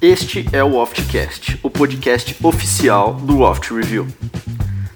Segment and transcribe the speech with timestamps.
[0.00, 4.06] Este é o Oftcast, o podcast oficial do Oft Review,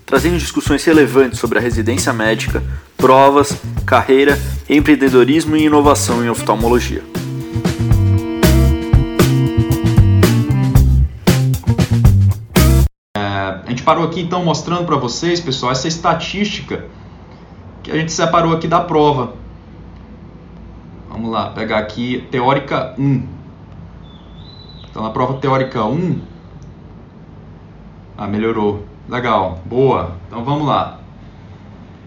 [0.06, 2.62] trazendo discussões relevantes sobre a residência médica,
[2.96, 4.38] provas, carreira,
[4.69, 7.02] empreendedorismo e inovação em oftalmologia.
[13.16, 16.86] É, a gente parou aqui então mostrando para vocês, pessoal, essa estatística
[17.82, 19.41] que a gente separou aqui da prova.
[21.12, 23.28] Vamos lá, pegar aqui teórica 1.
[24.91, 26.19] Então, na prova teórica 1.
[28.16, 28.86] Ah, melhorou.
[29.06, 30.16] Legal, boa.
[30.27, 31.00] Então vamos lá.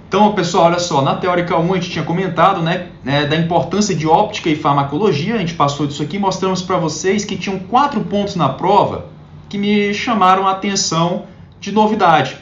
[0.07, 3.93] Então, pessoal, olha só, na teórica 1 a gente tinha comentado né, né, da importância
[3.93, 8.01] de óptica e farmacologia, a gente passou disso aqui, mostramos para vocês que tinham quatro
[8.01, 9.05] pontos na prova
[9.47, 11.25] que me chamaram a atenção
[11.59, 12.37] de novidade,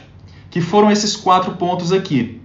[0.50, 2.40] que foram esses quatro pontos aqui.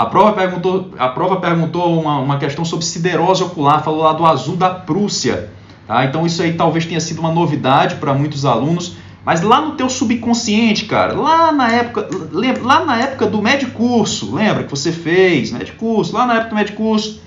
[0.00, 4.24] A prova perguntou, a prova perguntou uma, uma questão sobre siderose ocular, falou lá do
[4.24, 5.50] azul da Prússia.
[5.86, 6.06] Tá?
[6.06, 9.90] Então isso aí talvez tenha sido uma novidade para muitos alunos, mas lá no teu
[9.90, 13.42] subconsciente, cara, lá na época, lembra, lá na época do
[13.72, 17.20] curso, lembra que você fez, curso, lá na época do curso,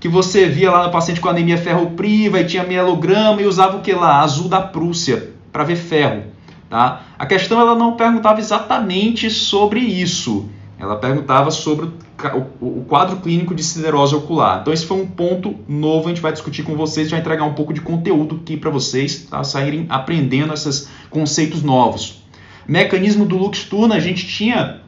[0.00, 3.82] que você via lá no paciente com anemia ferropriva e tinha mielograma e usava o
[3.82, 4.22] que lá?
[4.22, 6.22] Azul da Prússia, para ver ferro.
[6.70, 7.02] Tá?
[7.18, 10.48] A questão ela não perguntava exatamente sobre isso.
[10.78, 11.88] Ela perguntava sobre
[12.34, 14.60] o quadro clínico de siderose ocular.
[14.60, 17.54] Então esse foi um ponto novo, a gente vai discutir com vocês, vai entregar um
[17.54, 19.42] pouco de conteúdo aqui para vocês tá?
[19.44, 22.22] saírem aprendendo esses conceitos novos.
[22.66, 24.80] Mecanismo do Lux-Turna, a gente tinha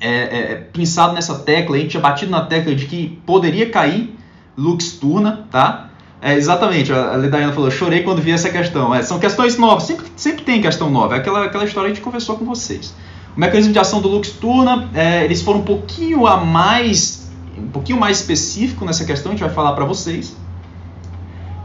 [0.00, 4.14] é, é, pensado nessa tecla, a gente tinha batido na tecla de que poderia cair
[4.56, 5.90] Lux-Turna, tá?
[6.20, 8.94] É, exatamente, a Ledaiana falou, chorei quando vi essa questão.
[8.94, 11.94] É, são questões novas, sempre, sempre tem questão nova, é aquela, aquela história que a
[11.96, 12.94] gente conversou com vocês.
[13.36, 17.98] O mecanismo de ação do Lux-Turna, é, eles foram um pouquinho a mais, um pouquinho
[17.98, 20.36] mais específico nessa questão, a gente vai falar para vocês.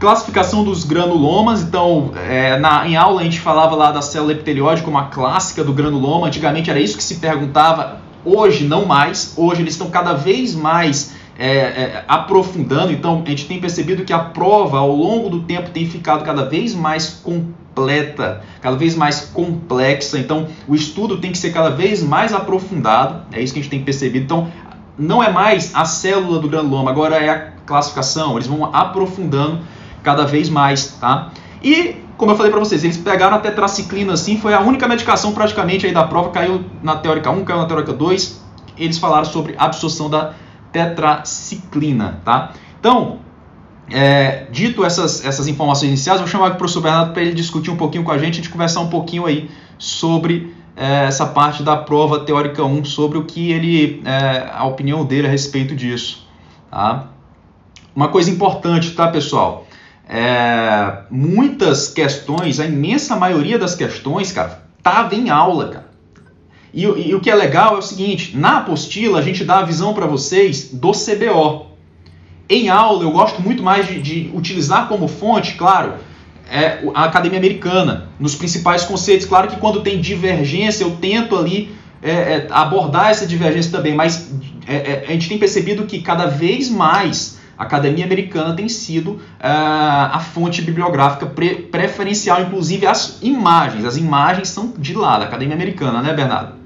[0.00, 4.82] Classificação dos granulomas, então é, na, em aula a gente falava lá da célula epitelióide
[4.82, 9.62] como a clássica do granuloma, antigamente era isso que se perguntava, hoje não mais, hoje
[9.62, 14.18] eles estão cada vez mais é, é, aprofundando, então a gente tem percebido que a
[14.18, 19.30] prova ao longo do tempo tem ficado cada vez mais completa completa, cada vez mais
[19.32, 20.18] complexa.
[20.18, 23.22] Então, o estudo tem que ser cada vez mais aprofundado.
[23.32, 24.24] É isso que a gente tem percebido.
[24.24, 24.50] Então,
[24.98, 28.34] não é mais a célula do granuloma, agora é a classificação.
[28.34, 29.60] Eles vão aprofundando
[30.02, 31.30] cada vez mais, tá?
[31.62, 35.32] E como eu falei para vocês, eles pegaram a tetraciclina assim, foi a única medicação
[35.32, 38.40] praticamente aí da prova, caiu na teórica 1, caiu na teórica 2.
[38.76, 40.34] Eles falaram sobre absorção da
[40.72, 42.52] tetraciclina, tá?
[42.78, 43.20] Então,
[43.90, 47.76] é, dito essas, essas informações iniciais, vou chamar o professor Bernardo para ele discutir um
[47.76, 51.76] pouquinho com a gente, a gente conversar um pouquinho aí sobre é, essa parte da
[51.76, 56.26] prova teórica 1, sobre o que ele, é, a opinião dele a respeito disso.
[56.70, 57.08] Tá?
[57.94, 59.66] Uma coisa importante, tá, pessoal?
[60.08, 65.90] É, muitas questões, a imensa maioria das questões, cara, tava em aula, cara.
[66.72, 69.64] E, e, o que é legal é o seguinte: na apostila a gente dá a
[69.64, 71.69] visão para vocês do CBO.
[72.50, 75.94] Em aula, eu gosto muito mais de, de utilizar como fonte, claro,
[76.50, 79.24] é a academia americana, nos principais conceitos.
[79.24, 81.72] Claro que quando tem divergência, eu tento ali
[82.02, 84.32] é, é, abordar essa divergência também, mas
[84.66, 89.20] é, é a gente tem percebido que cada vez mais a academia americana tem sido
[89.38, 93.84] é, a fonte bibliográfica pre preferencial, inclusive as imagens.
[93.84, 96.59] As imagens são de lá, da academia americana, né, Bernardo?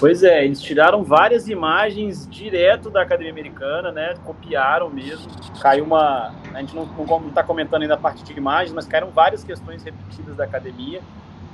[0.00, 4.14] Pois é, eles tiraram várias imagens direto da Academia Americana, né?
[4.24, 5.28] Copiaram mesmo.
[5.60, 6.32] Caiu uma.
[6.54, 6.86] A gente não
[7.28, 11.00] está comentando ainda a parte de imagens, mas caíram várias questões repetidas da academia.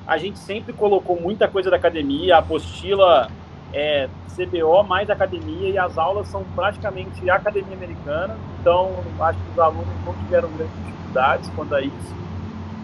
[0.06, 3.30] A gente sempre colocou muita coisa da academia, a apostila
[3.72, 8.36] é CBO mais academia e as aulas são praticamente academia americana.
[8.60, 12.23] Então, acho que os alunos não tiveram grandes dificuldades quanto a isso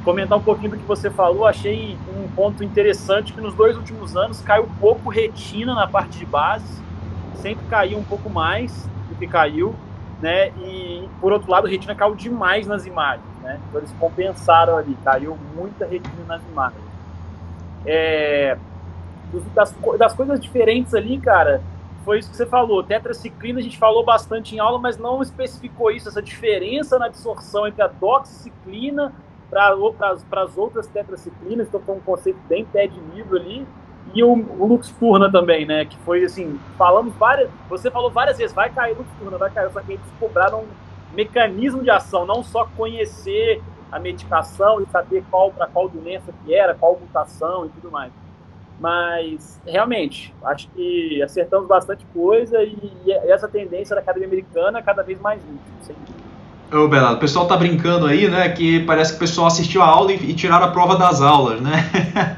[0.04, 4.16] comentar um pouquinho do que você falou, achei um ponto interessante que nos dois últimos
[4.16, 6.82] anos caiu pouco retina na parte de base,
[7.34, 9.74] sempre caiu um pouco mais do que caiu,
[10.20, 10.48] né?
[10.58, 13.58] E por outro lado, retina caiu demais nas imagens, né?
[13.68, 16.84] Então eles compensaram ali, caiu muita retina nas imagens.
[17.86, 18.58] É,
[19.54, 21.62] das, das coisas diferentes ali, cara,
[22.04, 22.82] foi isso que você falou.
[22.82, 27.66] Tetraciclina a gente falou bastante em aula, mas não especificou isso, essa diferença na absorção
[27.66, 29.12] entre a doxiciclina
[29.50, 33.66] para as outras tetraciclinas, então foi um conceito bem pé de livro ali,
[34.14, 38.54] e o, o Luxturna também, né, que foi assim, falamos várias, você falou várias vezes,
[38.54, 40.68] vai cair Luxturna, vai cair, só que eles cobraram um
[41.14, 46.54] mecanismo de ação, não só conhecer a medicação e saber qual para qual doença que
[46.54, 48.12] era, qual mutação e tudo mais.
[48.78, 54.82] Mas, realmente, acho que acertamos bastante coisa e, e essa tendência da academia americana é
[54.82, 55.94] cada vez mais útil,
[56.72, 58.48] Ô, Bernardo, o pessoal tá brincando aí, né?
[58.48, 61.60] Que parece que o pessoal assistiu a aula e, e tiraram a prova das aulas,
[61.60, 61.90] né?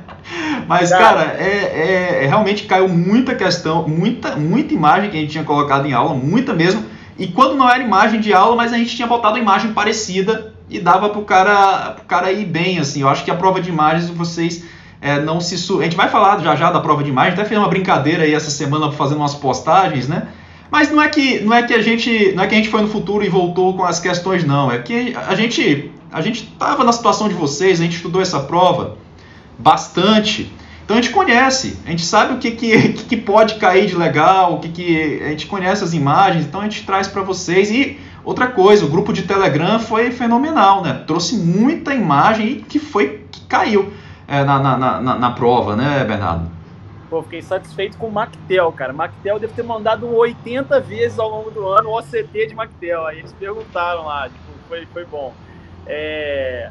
[0.67, 5.33] Mas, cara, é, é, é, realmente caiu muita questão, muita, muita imagem que a gente
[5.33, 6.85] tinha colocado em aula, muita mesmo.
[7.19, 10.79] E quando não era imagem de aula, mas a gente tinha botado imagem parecida e
[10.79, 13.03] dava pro cara, pro cara ir bem, assim.
[13.03, 14.65] Eu acho que a prova de imagens vocês
[15.01, 15.59] é, não se.
[15.59, 15.81] Su...
[15.81, 18.33] A gente vai falar já já da prova de imagem, até fiz uma brincadeira aí
[18.33, 20.29] essa semana fazendo umas postagens, né?
[20.73, 22.81] Mas não é que não é que a gente não é que a gente foi
[22.81, 26.83] no futuro e voltou com as questões não, é que a gente a gente estava
[26.83, 28.97] na situação de vocês, a gente estudou essa prova
[29.59, 30.51] bastante.
[30.83, 34.55] Então a gente conhece, a gente sabe o que, que, que pode cair de legal,
[34.55, 37.71] o que, que a gente conhece as imagens, então a gente traz para vocês.
[37.71, 41.03] E outra coisa, o grupo de Telegram foi fenomenal, né?
[41.07, 43.93] Trouxe muita imagem que foi que caiu
[44.27, 46.62] é, na, na, na, na prova, né, Bernardo?
[47.13, 48.91] Pô, fiquei satisfeito com o Mactel, cara.
[48.91, 53.05] Mactel deve ter mandado 80 vezes ao longo do ano o OCT de Mactel.
[53.05, 55.35] Aí eles perguntaram lá, tipo, foi, foi bom.
[55.87, 56.71] É...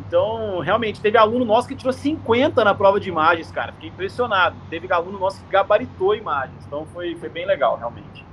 [0.00, 3.70] Então, realmente, teve aluno nosso que tirou 50 na prova de imagens, cara.
[3.70, 4.56] Fiquei impressionado.
[4.68, 6.58] Teve aluno nosso que gabaritou imagens.
[6.66, 8.26] Então, foi, foi bem legal, realmente.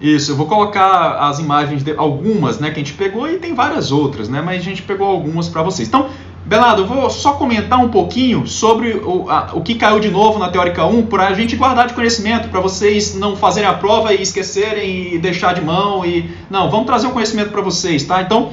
[0.00, 3.56] Isso, eu vou colocar as imagens, de, algumas, né, que a gente pegou e tem
[3.56, 5.88] várias outras, né, mas a gente pegou algumas para vocês.
[5.88, 6.08] Então,
[6.44, 10.48] Belado, vou só comentar um pouquinho sobre o, a, o que caiu de novo na
[10.48, 14.20] Teórica 1 para a gente guardar de conhecimento, para vocês não fazerem a prova e
[14.20, 16.04] esquecerem e deixar de mão.
[16.04, 18.20] e Não, vamos trazer o conhecimento para vocês, tá?
[18.20, 18.52] Então,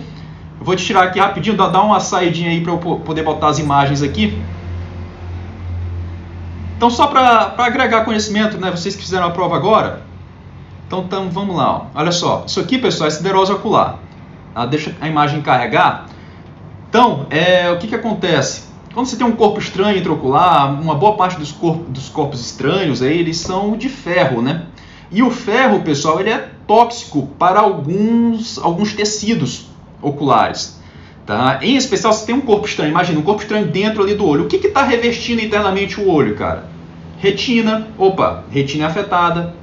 [0.59, 3.57] eu vou te tirar aqui rapidinho, dar uma saidinha aí para eu poder botar as
[3.57, 4.39] imagens aqui.
[6.77, 8.69] Então, só para agregar conhecimento, né?
[8.69, 10.03] Vocês que fizeram a prova agora.
[10.85, 11.77] Então, então vamos lá.
[11.77, 11.85] Ó.
[11.95, 13.97] Olha só, isso aqui, pessoal, é siderose ocular.
[14.53, 16.05] Ah, deixa a imagem carregar.
[16.89, 18.63] Então, é, o que, que acontece?
[18.93, 23.03] Quando você tem um corpo estranho intraocular, uma boa parte dos, corpos, dos corpos estranhos
[23.03, 24.63] aí, eles são de ferro, né?
[25.11, 29.67] E o ferro, pessoal, ele é tóxico para alguns, alguns tecidos
[30.01, 30.79] oculares.
[31.27, 31.59] Tá?
[31.61, 34.45] Em especial, se tem um corpo estranho, imagina um corpo estranho dentro ali do olho.
[34.45, 36.65] O que está revestindo internamente o olho, cara?
[37.19, 39.53] Retina, opa, retina é afetada.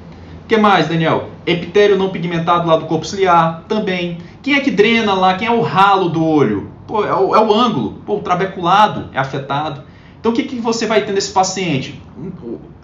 [0.44, 1.30] O que mais, Daniel?
[1.44, 4.18] Epitélio não pigmentado lá do corpo ciliar, também.
[4.42, 5.34] Quem é que drena lá?
[5.34, 6.75] Quem é o ralo do olho?
[6.86, 8.02] Pô, é o, é o ângulo.
[8.06, 9.82] Pô, o trabeculado é afetado.
[10.20, 12.00] Então o que, que você vai ter nesse paciente?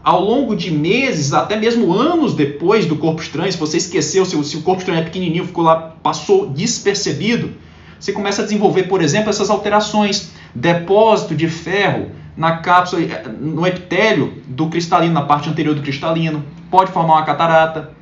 [0.03, 4.43] Ao longo de meses, até mesmo anos depois do corpo estranho, se você esqueceu, se,
[4.45, 7.53] se o corpo estranho é pequenininho, ficou lá, passou despercebido,
[7.99, 10.33] você começa a desenvolver, por exemplo, essas alterações.
[10.55, 16.45] Depósito de ferro na cápsula, eh, no epitélio do cristalino, na parte anterior do cristalino,
[16.69, 17.93] pode formar uma catarata.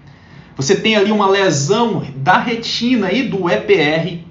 [0.56, 4.25] Você tem ali uma lesão da retina e do EPR,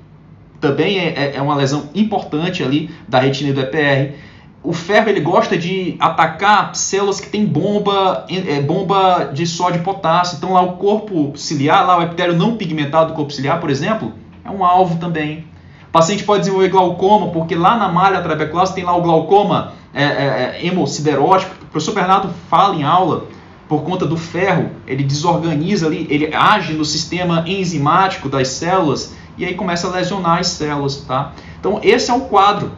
[0.59, 4.15] também é, é, é uma lesão importante ali da retina do EPR.
[4.61, 9.83] O ferro ele gosta de atacar células que têm bomba, é, bomba de sódio e
[9.83, 10.38] potássio.
[10.38, 14.11] Então lá o corpo ciliar, lá o epitélio não pigmentado do corpo ciliar, por exemplo,
[14.44, 15.45] é um alvo também.
[15.88, 20.03] O paciente pode desenvolver glaucoma, porque lá na malha trabecular tem lá o glaucoma é,
[20.03, 21.56] é, é hemosiderótico.
[21.63, 23.27] O professor Bernardo fala em aula,
[23.67, 29.45] por conta do ferro, ele desorganiza ali, ele age no sistema enzimático das células e
[29.45, 31.31] aí começa a lesionar as células, tá?
[31.59, 32.71] Então esse é o quadro.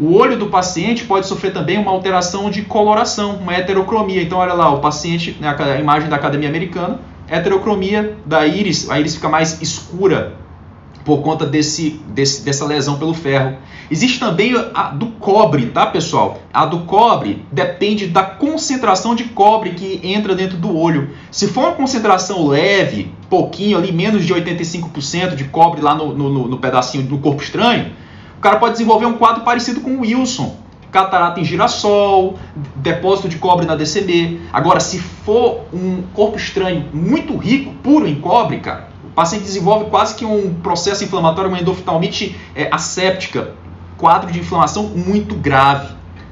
[0.00, 4.22] O olho do paciente pode sofrer também uma alteração de coloração, uma heterocromia.
[4.22, 8.98] Então olha lá, o paciente, né, a imagem da Academia Americana, heterocromia da íris, a
[8.98, 10.34] íris fica mais escura
[11.04, 13.56] por conta desse, desse, dessa lesão pelo ferro.
[13.90, 16.42] Existe também a do cobre, tá pessoal?
[16.52, 21.10] A do cobre depende da concentração de cobre que entra dentro do olho.
[21.30, 26.48] Se for uma concentração leve, pouquinho ali, menos de 85% de cobre lá no, no,
[26.48, 27.92] no pedacinho do corpo estranho,
[28.36, 30.56] o cara pode desenvolver um quadro parecido com o Wilson.
[30.90, 32.38] Catarata em girassol,
[32.76, 34.40] depósito de cobre na DCB.
[34.52, 39.90] Agora, se for um corpo estranho muito rico, puro em cobre, cara, o paciente desenvolve
[39.90, 43.54] quase que um processo inflamatório, uma endoftalmite é, asséptica,
[43.96, 45.88] quadro de inflamação muito grave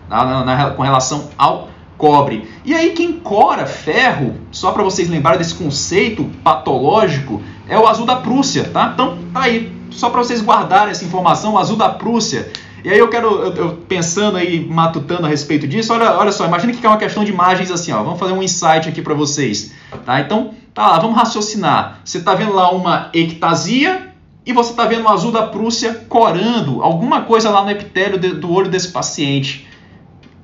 [0.09, 0.25] tá?
[0.25, 1.69] na, na, com relação ao
[1.99, 2.49] cobre.
[2.65, 8.07] E aí quem cora ferro, só para vocês lembrarem desse conceito patológico, é o azul
[8.07, 8.91] da Prússia, tá?
[8.93, 12.51] Então tá aí, só para vocês guardarem essa informação, o azul da Prússia.
[12.85, 16.47] E aí eu quero, eu, eu, pensando aí, matutando a respeito disso, olha, olha só,
[16.47, 19.15] imagina que é uma questão de imagens assim, ó, vamos fazer um insight aqui para
[19.15, 19.73] vocês,
[20.05, 20.21] tá?
[20.21, 22.01] Então, tá lá, vamos raciocinar.
[22.05, 24.13] Você tá vendo lá uma ectasia
[24.45, 28.35] e você tá vendo o azul da Prússia corando alguma coisa lá no epitélio de,
[28.35, 29.67] do olho desse paciente.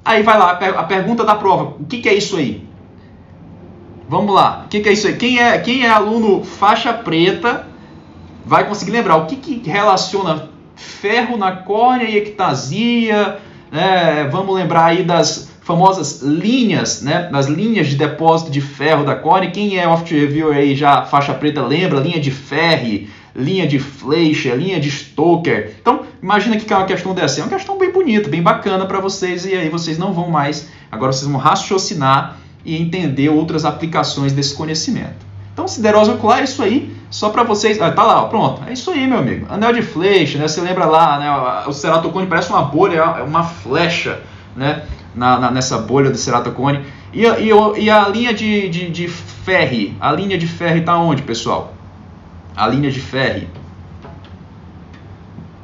[0.03, 2.67] Aí vai lá, a pergunta da prova, o que, que é isso aí?
[4.09, 5.17] Vamos lá, o que, que, é isso aí?
[5.17, 7.69] Quem é, quem é aluno faixa preta
[8.45, 13.39] vai conseguir lembrar o que, que relaciona ferro na córnea e ectasia,
[13.71, 14.27] né?
[14.33, 19.51] vamos lembrar aí das, famosas linhas, né, nas linhas de depósito de ferro da Cone.
[19.51, 24.55] Quem é off review aí já faixa preta lembra, linha de ferro, linha de Fleischer,
[24.55, 25.75] linha de Stoker.
[25.81, 29.01] Então, imagina que é uma questão dessa, é uma questão bem bonita, bem bacana para
[29.01, 34.33] vocês e aí vocês não vão mais, agora vocês vão raciocinar e entender outras aplicações
[34.33, 35.33] desse conhecimento.
[35.53, 37.81] Então, siderose ocular é isso aí, só para vocês.
[37.81, 38.63] Ah, tá lá, ó, pronto.
[38.67, 39.47] É isso aí, meu amigo.
[39.51, 40.49] Anel de flecha, né?
[40.49, 41.65] Você lembra lá, né?
[41.67, 44.21] O ceratocone parece uma bolha, é uma flecha,
[44.57, 44.83] né?
[45.15, 46.85] Na, na, nessa bolha do ceratocone.
[47.13, 51.23] E, e, e a linha de, de, de ferro, a linha de ferro está onde,
[51.23, 51.75] pessoal?
[52.57, 53.47] A linha de ferro.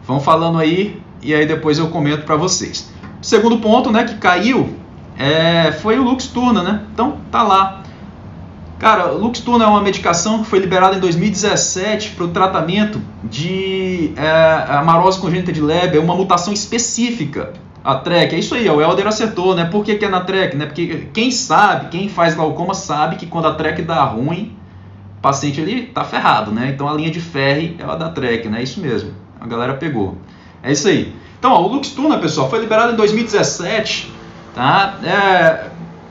[0.06, 2.92] Vão falando aí e aí depois eu comento para vocês.
[3.20, 4.74] Segundo ponto, né, que caiu,
[5.18, 6.82] é, foi o Luxturna, né?
[6.92, 7.82] Então tá lá.
[8.78, 14.72] Cara, Luxturna é uma medicação que foi liberada em 2017 para o tratamento de é,
[14.76, 17.54] amarose congênita de Leber, é uma mutação específica.
[17.88, 19.64] A TREC, é isso aí, o Helder acertou, né?
[19.64, 20.54] Por que, que é na TREC?
[20.54, 20.66] Né?
[20.66, 24.54] Porque quem sabe, quem faz glaucoma sabe que quando a TREC dá ruim,
[25.16, 26.68] o paciente ali tá ferrado, né?
[26.68, 28.60] Então a linha de ferro é a da TREC, né?
[28.60, 30.18] É isso mesmo, a galera pegou.
[30.62, 31.14] É isso aí.
[31.38, 34.12] Então, ó, o Luxturna, pessoal, foi liberado em 2017,
[34.54, 34.98] tá?
[35.02, 35.70] É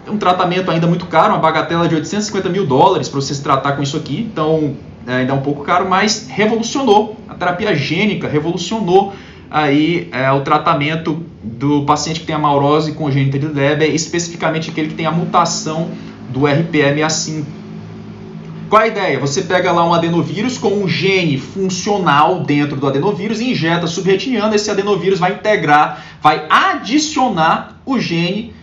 [0.09, 3.73] um tratamento ainda muito caro, uma bagatela de 850 mil dólares para você se tratar
[3.73, 7.17] com isso aqui, então é, ainda é um pouco caro, mas revolucionou.
[7.29, 9.13] A terapia gênica revolucionou
[9.49, 14.89] aí é, o tratamento do paciente que tem a maurose congênita de Leber, especificamente aquele
[14.89, 15.89] que tem a mutação
[16.29, 17.45] do RPM-A5.
[18.69, 19.17] Qual a ideia?
[19.19, 24.69] Você pega lá um adenovírus com um gene funcional dentro do adenovírus injeta subretiniano, esse
[24.69, 28.53] adenovírus vai integrar, vai adicionar o gene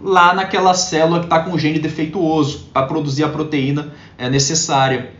[0.00, 5.12] lá naquela célula que está com o gene defeituoso para produzir a proteína é, necessária.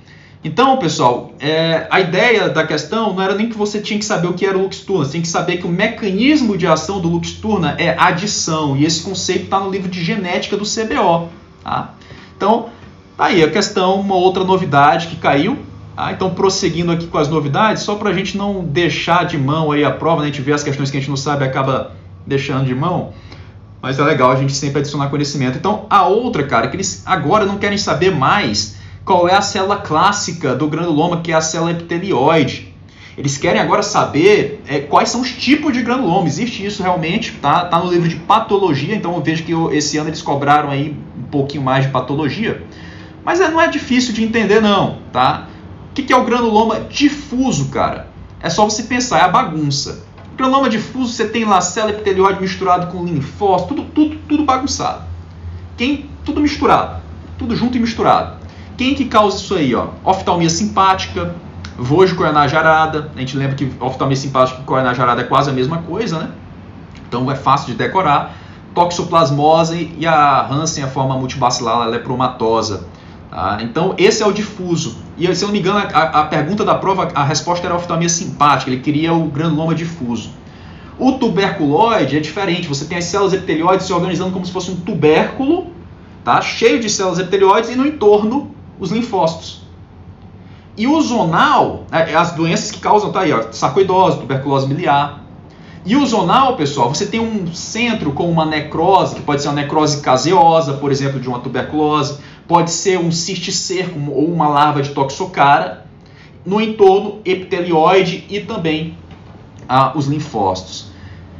[0.46, 4.28] Então, pessoal, é, a ideia da questão não era nem que você tinha que saber
[4.28, 7.08] o que era o Luxturna, você tinha que saber que o mecanismo de ação do
[7.08, 11.30] Luxturna é adição, e esse conceito está no livro de genética do CBO.
[11.64, 11.94] Tá?
[12.36, 12.68] Então,
[13.16, 15.58] tá aí a questão, uma outra novidade que caiu.
[15.96, 16.12] Tá?
[16.12, 19.82] Então, prosseguindo aqui com as novidades, só para a gente não deixar de mão aí
[19.82, 20.28] a prova, né?
[20.28, 21.90] a gente vê as questões que a gente não sabe acaba
[22.24, 23.12] deixando de mão
[23.82, 25.58] mas é legal a gente sempre adicionar conhecimento.
[25.58, 28.76] Então, a outra, cara, que eles agora não querem saber mais
[29.06, 32.74] qual é a célula clássica do granuloma, que é a célula epitelioide.
[33.16, 36.26] Eles querem agora saber é, quais são os tipos de granuloma.
[36.26, 37.66] Existe isso realmente, tá?
[37.66, 41.22] Tá no livro de patologia, então eu vejo que esse ano eles cobraram aí um
[41.22, 42.66] pouquinho mais de patologia.
[43.24, 45.46] Mas é, não é difícil de entender não, tá?
[45.90, 48.08] O que, que é o granuloma difuso, cara?
[48.40, 50.04] É só você pensar, é a bagunça.
[50.36, 55.04] Granuloma difuso, você tem lá célula epitelióide misturado com linfócito, tudo, tudo, tudo bagunçado.
[55.76, 57.00] Quem, tudo misturado,
[57.38, 58.45] tudo junto e misturado.
[58.76, 59.74] Quem que causa isso aí?
[59.74, 59.88] Ó?
[60.04, 61.34] Oftalmia simpática,
[61.78, 63.10] vojo coronar jarada.
[63.16, 66.30] A gente lembra que oftalmia simpática e coronar jarada é quase a mesma coisa, né?
[67.08, 68.36] Então é fácil de decorar.
[68.74, 72.86] Toxoplasmose e a Hansen, a forma multibacilar lepromatosa.
[73.30, 73.58] Tá?
[73.62, 74.98] Então, esse é o difuso.
[75.16, 78.08] E se eu não me engano, a, a pergunta da prova, a resposta era oftalmia
[78.08, 80.30] simpática, ele queria o granuloma difuso.
[80.98, 84.76] O tuberculoide é diferente, você tem as células epitelioides se organizando como se fosse um
[84.76, 85.68] tubérculo,
[86.22, 86.40] tá?
[86.42, 89.62] cheio de células epitelioides, e no entorno os linfócitos.
[90.76, 95.24] E o zonal, é, as doenças que causam, tá aí, ó, sarcoidose, tuberculose miliar.
[95.86, 99.54] E o zonal, pessoal, você tem um centro com uma necrose, que pode ser uma
[99.54, 104.90] necrose caseosa, por exemplo, de uma tuberculose, pode ser um cisticerco ou uma larva de
[104.90, 105.86] toxocara
[106.44, 108.98] no entorno epitelioide e também
[109.68, 110.90] ah, os linfócitos.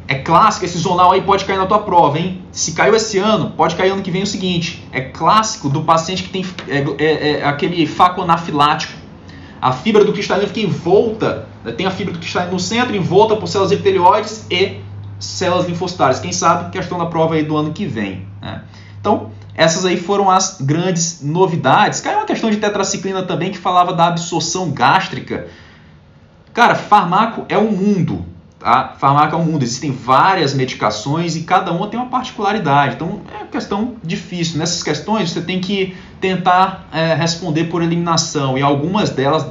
[0.08, 2.42] É clássico, esse zonal aí pode cair na tua prova, hein?
[2.52, 4.86] Se caiu esse ano, pode cair ano que vem o seguinte.
[4.92, 8.92] É clássico do paciente que tem é, é, é aquele faco anafilático.
[9.60, 11.72] A fibra do cristalino fica envolta, né?
[11.72, 14.80] tem a fibra do cristalino no centro, envolta por células epitelioides e
[15.18, 16.20] células linfocitárias.
[16.20, 18.28] Quem sabe, questão da prova aí do ano que vem.
[18.40, 18.62] Né?
[19.00, 22.00] Então, essas aí foram as grandes novidades.
[22.00, 25.48] Caiu uma questão de tetraciclina também que falava da absorção gástrica.
[26.52, 28.24] Cara, farmaco é um mundo,
[28.66, 28.96] tá?
[28.98, 29.62] Farmaco é um mundo.
[29.62, 32.96] Existem várias medicações e cada uma tem uma particularidade.
[32.96, 34.58] Então é uma questão difícil.
[34.58, 39.46] Nessas questões você tem que tentar é, responder por eliminação e algumas delas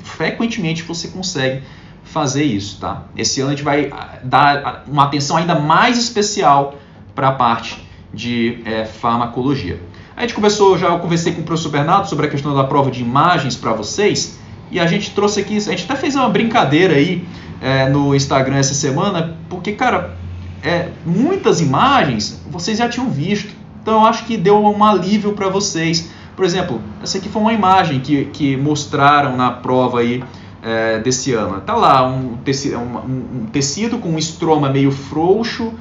[0.00, 1.62] frequentemente você consegue
[2.04, 3.04] fazer isso, tá?
[3.16, 3.90] Esse ano a gente vai
[4.22, 6.74] dar uma atenção ainda mais especial
[7.14, 9.80] para a parte de é, farmacologia.
[10.14, 12.90] A gente conversou, já eu conversei com o professor Bernardo sobre a questão da prova
[12.90, 14.38] de imagens para vocês,
[14.70, 17.26] e a gente trouxe aqui, a gente até fez uma brincadeira aí
[17.60, 20.16] é, no Instagram essa semana, porque, cara,
[20.62, 25.48] é, muitas imagens vocês já tinham visto, então eu acho que deu um alívio para
[25.48, 26.10] vocês.
[26.36, 30.22] Por exemplo, essa aqui foi uma imagem que, que mostraram na prova aí
[30.62, 31.60] é, desse ano.
[31.60, 35.72] Tá lá um tecido, um, um tecido com um estroma meio frouxo,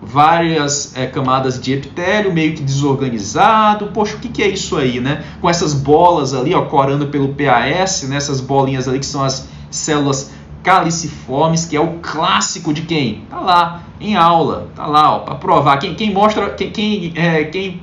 [0.00, 3.88] várias é, camadas de epitélio, meio que desorganizado.
[3.88, 5.24] Poxa, o que, que, é isso aí, né?
[5.40, 8.16] Com essas bolas ali, ó, corando pelo PAS, né?
[8.16, 10.30] essas bolinhas ali que são as células
[10.66, 13.24] caliciformes, que é o clássico de quem?
[13.30, 15.76] Tá lá, em aula, tá lá, ó, para provar.
[15.78, 17.80] Quem, quem mostra, quem, quem, é, quem,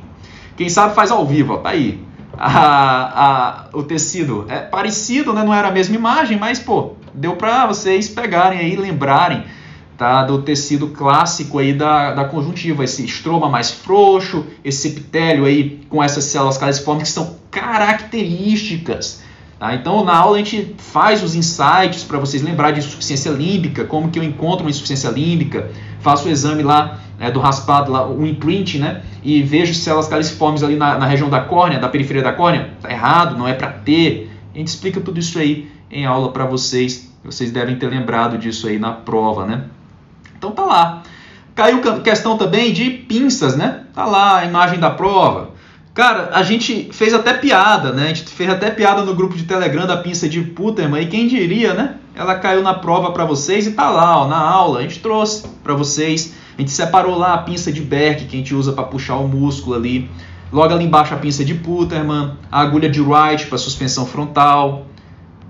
[0.57, 2.03] quem sabe faz ao vivo, ó, tá aí.
[2.37, 5.43] A, a, o tecido é parecido, né?
[5.43, 9.45] não era a mesma imagem, mas pô, deu para vocês pegarem aí, lembrarem
[9.97, 10.25] tá?
[10.25, 16.03] do tecido clássico aí da, da conjuntiva, esse estroma mais frouxo, esse epitélio aí com
[16.03, 19.22] essas células caliciformes que são características.
[19.63, 19.73] Tá?
[19.75, 24.09] Então, na aula a gente faz os insights para vocês lembrar de insuficiência límbica, como
[24.09, 28.27] que eu encontro uma insuficiência límbica, faço o exame lá né, do raspado, lá, o
[28.27, 32.33] imprint, né, e vejo células caliciformes ali na, na região da córnea, da periferia da
[32.33, 34.29] córnea, tá errado, não é para ter.
[34.53, 37.09] A gente explica tudo isso aí em aula para vocês.
[37.23, 39.63] Vocês devem ter lembrado disso aí na prova, né?
[40.37, 41.03] Então tá lá.
[41.55, 43.85] Caiu questão também de pinças, né?
[43.93, 45.52] Tá lá a imagem da prova.
[45.93, 48.05] Cara, a gente fez até piada, né?
[48.05, 51.27] A gente fez até piada no grupo de Telegram da pinça de Puterman e quem
[51.27, 51.97] diria, né?
[52.15, 54.79] Ela caiu na prova para vocês e tá lá, ó, na aula.
[54.79, 56.33] A gente trouxe para vocês.
[56.57, 59.27] A gente separou lá a pinça de Berk que a gente usa para puxar o
[59.27, 60.09] músculo ali.
[60.51, 64.87] Logo ali embaixo a pinça de Puterman, a agulha de Wright para suspensão frontal,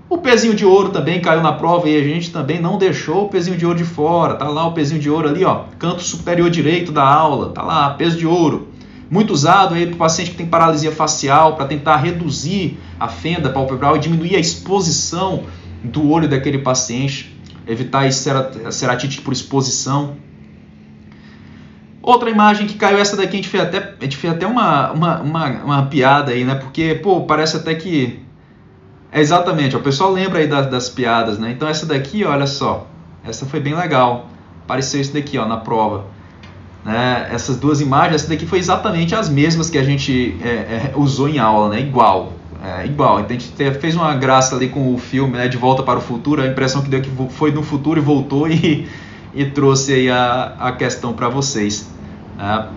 [0.08, 3.28] o pezinho de ouro também caiu na prova e a gente também não deixou o
[3.28, 4.34] pezinho de ouro de fora.
[4.34, 7.50] Tá lá o pezinho de ouro ali, ó, canto superior direito da aula.
[7.50, 8.68] Tá lá, peso de ouro.
[9.10, 13.96] Muito usado para o paciente que tem paralisia facial, para tentar reduzir a fenda palpebral
[13.96, 15.44] e diminuir a exposição
[15.82, 20.16] do olho daquele paciente, evitar a ceratite por exposição.
[22.02, 24.92] Outra imagem que caiu, essa daqui a gente fez até, a gente fez até uma,
[24.92, 26.54] uma, uma, uma piada aí, né?
[26.54, 28.20] Porque, pô, parece até que
[29.10, 31.52] é exatamente, o pessoal lembra aí das, das, piadas, né?
[31.52, 32.86] Então essa daqui, olha só,
[33.24, 34.28] essa foi bem legal.
[34.64, 36.06] Apareceu isso daqui, ó, na prova.
[36.84, 37.28] Né?
[37.32, 41.28] Essas duas imagens, essa daqui foi exatamente as mesmas que a gente é, é, usou
[41.28, 41.80] em aula, né?
[41.80, 43.20] Igual, é, igual.
[43.20, 45.48] Então a gente fez uma graça ali com o filme, né?
[45.48, 46.42] De Volta para o Futuro.
[46.42, 48.86] A impressão que deu que foi no futuro e voltou e,
[49.34, 51.88] e trouxe aí a, a questão para vocês.
[52.36, 52.68] Né?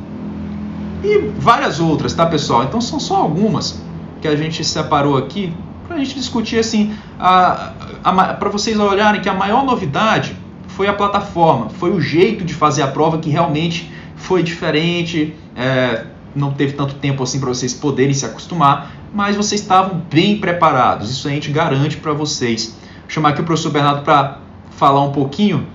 [1.04, 2.64] E várias outras, tá, pessoal?
[2.64, 3.82] Então são só algumas
[4.22, 5.54] que a gente separou aqui
[5.86, 10.36] para a gente discutir assim, para vocês olharem que a maior novidade
[10.68, 16.06] foi a plataforma, foi o jeito de fazer a prova que realmente foi diferente, é,
[16.36, 21.10] não teve tanto tempo assim para vocês poderem se acostumar, mas vocês estavam bem preparados,
[21.10, 22.78] isso a gente garante para vocês.
[23.02, 24.40] Vou chamar aqui o professor Bernardo para
[24.72, 25.66] falar um pouquinho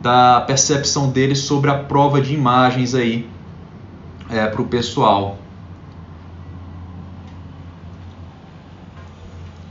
[0.00, 3.28] da percepção dele sobre a prova de imagens aí
[4.30, 5.38] é, para o pessoal.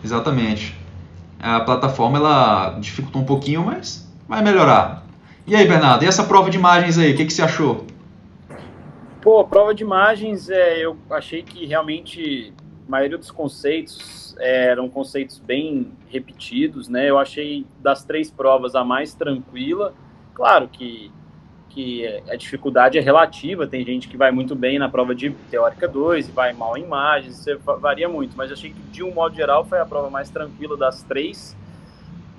[0.03, 0.77] Exatamente.
[1.39, 5.04] A plataforma ela dificultou um pouquinho, mas vai melhorar.
[5.47, 7.85] E aí, Bernardo, e essa prova de imagens aí, o que, que você achou?
[9.21, 12.51] Pô, prova de imagens, é, eu achei que realmente
[12.87, 17.07] a maioria dos conceitos é, eram conceitos bem repetidos, né?
[17.07, 19.93] Eu achei das três provas a mais tranquila.
[20.33, 21.11] Claro que
[21.75, 25.85] que a dificuldade é relativa, tem gente que vai muito bem na prova de teórica
[25.85, 29.35] 2 e vai mal em imagens, isso varia muito, mas achei que de um modo
[29.35, 31.53] geral foi a prova mais tranquila das três,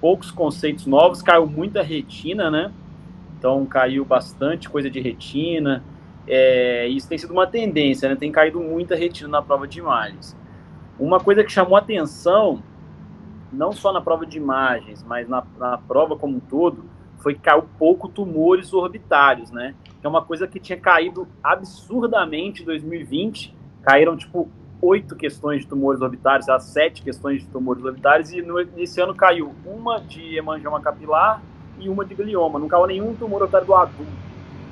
[0.00, 2.72] poucos conceitos novos, caiu muita retina, né?
[3.38, 5.82] Então caiu bastante coisa de retina,
[6.26, 8.16] é, isso tem sido uma tendência, né?
[8.16, 10.36] Tem caído muita retina na prova de imagens.
[10.98, 12.62] Uma coisa que chamou atenção,
[13.52, 16.84] não só na prova de imagens, mas na, na prova como um todo,
[17.18, 19.74] foi que caiu pouco tumores orbitários, né?
[20.00, 23.54] Que é uma coisa que tinha caído absurdamente em 2020.
[23.82, 24.48] Caíram, tipo,
[24.82, 29.54] oito questões de tumores orbitários, sete questões de tumores orbitários, e no, nesse ano caiu
[29.64, 31.40] uma de hemangioma capilar
[31.78, 32.58] e uma de glioma.
[32.58, 34.12] Não caiu nenhum tumor orbitário do adulto.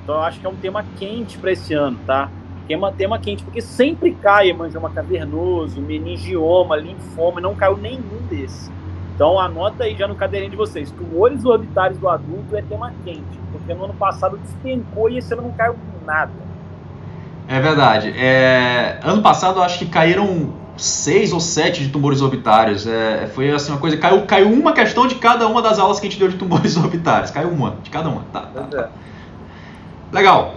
[0.03, 2.31] Então eu acho que é um tema quente para esse ano, tá?
[2.69, 8.71] Tema, tema quente, porque sempre cai hemangioma cavernoso, meningioma, linfoma, não caiu nenhum desses.
[9.15, 10.91] Então anota aí já no caderninho de vocês.
[10.91, 15.43] Tumores orbitários do adulto é tema quente, porque no ano passado despencou e esse ano
[15.43, 16.33] não caiu nada.
[17.47, 18.13] É verdade.
[18.17, 18.99] É...
[19.03, 22.87] Ano passado acho que caíram seis ou sete de tumores orbitários.
[22.87, 23.31] É...
[23.35, 23.97] Foi assim uma coisa.
[23.97, 26.77] Caiu, caiu uma questão de cada uma das aulas que a gente deu de tumores
[26.79, 27.31] orbitários.
[27.31, 28.23] Caiu uma de cada uma.
[28.33, 28.79] Tá, tá, tá.
[28.79, 28.89] É.
[30.15, 30.57] Legal.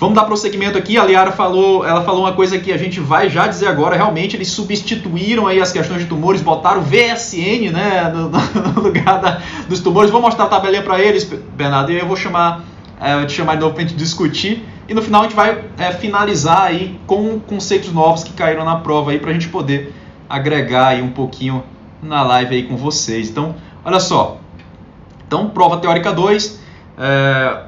[0.00, 0.96] Vamos dar prosseguimento aqui.
[0.96, 3.96] A Liara falou, ela falou uma coisa que a gente vai já dizer agora.
[3.96, 9.42] Realmente eles substituíram aí as questões de tumores, botaram VSN, né, no, no lugar da,
[9.68, 10.10] dos tumores.
[10.10, 12.64] Vou mostrar a tabelinha para eles, Bernardo, e eu vou chamar,
[12.98, 14.64] é, te chamar de novo para a gente discutir.
[14.90, 18.74] E no final a gente vai é, finalizar aí com conceitos novos que caíram na
[18.74, 19.94] prova aí para a gente poder
[20.28, 21.62] agregar aí um pouquinho
[22.02, 23.30] na live aí com vocês.
[23.30, 24.38] Então, olha só.
[25.24, 26.60] Então, prova teórica 2.
[26.98, 27.66] É,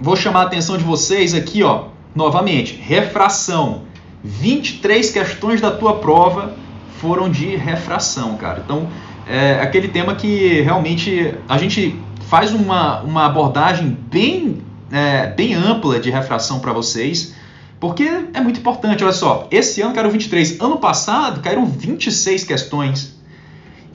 [0.00, 3.82] vou chamar a atenção de vocês aqui, ó, novamente, refração.
[4.24, 6.52] 23 questões da tua prova
[6.98, 8.60] foram de refração, cara.
[8.64, 8.88] Então,
[9.28, 11.96] é aquele tema que realmente a gente
[12.28, 17.34] faz uma, uma abordagem bem, é, bem ampla de refração para vocês,
[17.78, 19.02] porque é muito importante.
[19.04, 23.16] Olha só, esse ano caiu 23, ano passado caíram 26 questões.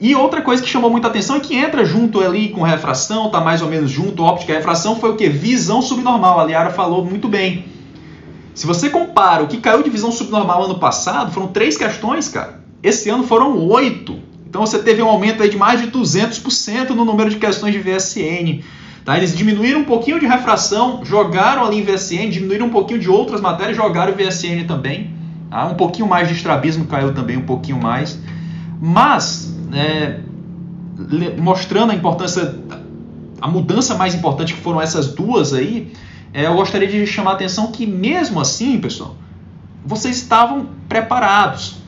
[0.00, 3.40] E outra coisa que chamou muita atenção e que entra junto ali com refração, tá
[3.40, 5.28] mais ou menos junto, óptica e refração, foi o que?
[5.28, 6.40] Visão subnormal.
[6.40, 7.66] A Liara falou muito bem.
[8.54, 12.60] Se você compara o que caiu de visão subnormal ano passado, foram três questões, cara.
[12.82, 14.18] Esse ano foram oito.
[14.46, 17.80] Então você teve um aumento aí de mais de 200% no número de questões de
[17.80, 18.62] VSN.
[19.04, 19.16] Tá?
[19.16, 23.40] Eles diminuíram um pouquinho de refração, jogaram ali em VSN, diminuíram um pouquinho de outras
[23.40, 25.10] matérias, jogaram VSN também.
[25.50, 25.66] Tá?
[25.66, 28.18] Um pouquinho mais de estrabismo caiu também, um pouquinho mais.
[28.80, 30.20] Mas é,
[31.38, 32.54] mostrando a importância,
[33.40, 35.92] a mudança mais importante que foram essas duas aí,
[36.32, 39.16] é, eu gostaria de chamar a atenção que mesmo assim, pessoal,
[39.84, 41.81] vocês estavam preparados.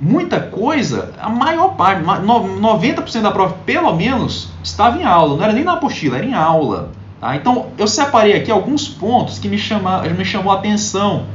[0.00, 5.52] Muita coisa, a maior parte, 90% da prova, pelo menos, estava em aula, não era
[5.52, 6.90] nem na apostila, era em aula.
[7.20, 7.36] Tá?
[7.36, 11.26] Então, eu separei aqui alguns pontos que me, chama, me chamou a atenção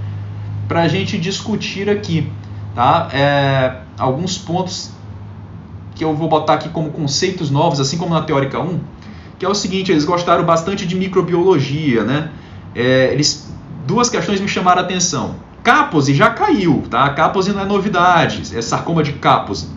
[0.68, 2.32] para a gente discutir aqui.
[2.74, 3.08] Tá?
[3.14, 4.92] É, alguns pontos
[5.94, 8.80] que eu vou botar aqui como conceitos novos, assim como na Teórica 1,
[9.38, 12.32] que é o seguinte, eles gostaram bastante de microbiologia, né?
[12.74, 13.50] É, eles,
[13.86, 15.36] duas questões me chamaram a atenção.
[15.66, 17.10] Capose já caiu, tá?
[17.10, 19.68] Capose não é novidade, é sarcoma de Capose.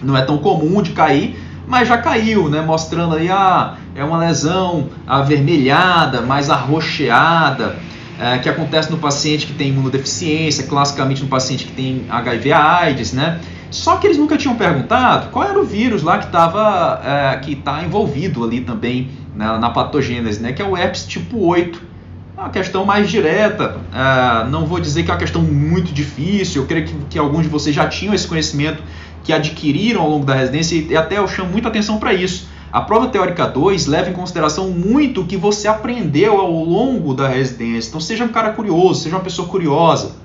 [0.00, 1.36] Não é tão comum de cair,
[1.66, 2.60] mas já caiu, né?
[2.60, 7.74] Mostrando aí, ah, é uma lesão avermelhada, mais arroxeada,
[8.20, 13.12] é, que acontece no paciente que tem imunodeficiência, classicamente no paciente que tem HIV AIDS,
[13.12, 13.40] né?
[13.68, 17.54] Só que eles nunca tinham perguntado qual era o vírus lá que estava é, que
[17.54, 20.52] está envolvido ali também na, na, patogênese, né?
[20.52, 21.95] Que é o herpes tipo 8.
[22.36, 23.80] É uma questão mais direta.
[23.94, 26.62] É, não vou dizer que é uma questão muito difícil.
[26.62, 28.82] Eu creio que, que alguns de vocês já tinham esse conhecimento
[29.24, 32.48] que adquiriram ao longo da residência e até eu chamo muita atenção para isso.
[32.70, 37.26] A prova teórica 2 leva em consideração muito o que você aprendeu ao longo da
[37.26, 37.88] residência.
[37.88, 40.16] Então seja um cara curioso, seja uma pessoa curiosa.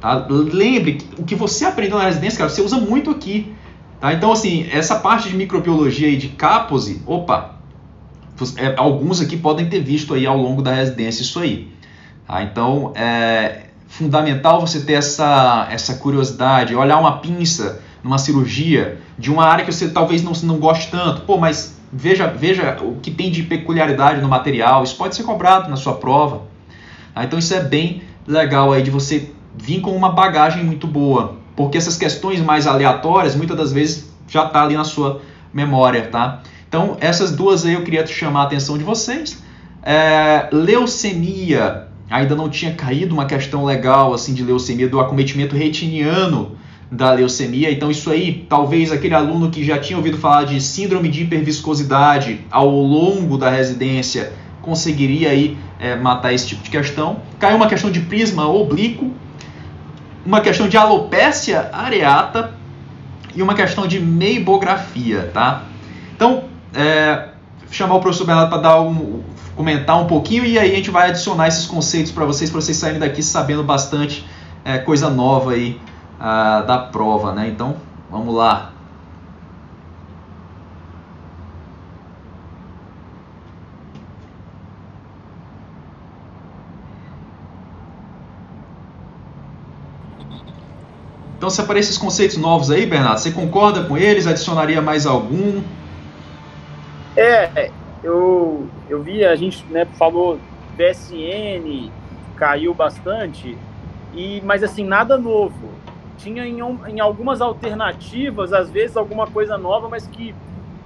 [0.00, 0.26] Tá?
[0.28, 3.54] Lembre que o que você aprendeu na residência, cara, você usa muito aqui.
[4.00, 4.12] Tá?
[4.12, 7.53] Então, assim, essa parte de microbiologia e de capose, opa,
[8.56, 11.72] é, alguns aqui podem ter visto aí ao longo da residência isso aí.
[12.26, 12.42] Tá?
[12.42, 19.44] Então, é fundamental você ter essa, essa curiosidade, olhar uma pinça numa cirurgia de uma
[19.44, 21.22] área que você talvez não, não goste tanto.
[21.22, 24.82] Pô, mas veja, veja o que tem de peculiaridade no material.
[24.82, 26.42] Isso pode ser cobrado na sua prova.
[27.14, 27.24] Tá?
[27.24, 31.78] Então, isso é bem legal aí de você vir com uma bagagem muito boa, porque
[31.78, 35.20] essas questões mais aleatórias muitas das vezes já está ali na sua
[35.52, 36.42] memória, tá?
[36.74, 39.40] Então essas duas aí eu queria chamar a atenção de vocês.
[39.80, 46.58] É, leucemia ainda não tinha caído uma questão legal assim de leucemia do acometimento retiniano
[46.90, 47.70] da leucemia.
[47.70, 52.40] Então isso aí, talvez aquele aluno que já tinha ouvido falar de síndrome de hiperviscosidade
[52.50, 57.18] ao longo da residência conseguiria aí é, matar esse tipo de questão.
[57.38, 59.12] Caiu uma questão de prisma oblíquo,
[60.26, 62.52] uma questão de alopécia areata
[63.32, 65.66] e uma questão de meibografia, tá?
[66.16, 67.28] Então, é,
[67.70, 69.22] chamar o professor Bernardo para dar um,
[69.54, 72.76] comentar um pouquinho e aí a gente vai adicionar esses conceitos para vocês, para vocês
[72.76, 74.26] saírem daqui sabendo bastante
[74.64, 75.80] é, coisa nova aí
[76.18, 77.48] uh, da prova, né?
[77.48, 77.76] Então,
[78.10, 78.72] vamos lá.
[91.36, 94.26] Então, se aparecem esses conceitos novos aí, Bernardo, você concorda com eles?
[94.26, 95.62] Adicionaria mais algum?
[97.16, 97.70] É,
[98.02, 100.38] eu, eu vi, a gente né, falou
[100.76, 101.90] PSN,
[102.36, 103.56] caiu bastante,
[104.12, 105.74] e mas assim, nada novo.
[106.16, 110.34] Tinha em, em algumas alternativas, às vezes, alguma coisa nova, mas que,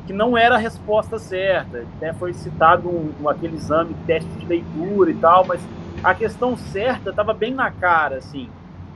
[0.06, 1.84] que não era a resposta certa.
[2.00, 2.12] Né?
[2.14, 5.60] Foi citado um, um, aquele exame, teste de leitura e tal, mas
[6.02, 8.48] a questão certa estava bem na cara, assim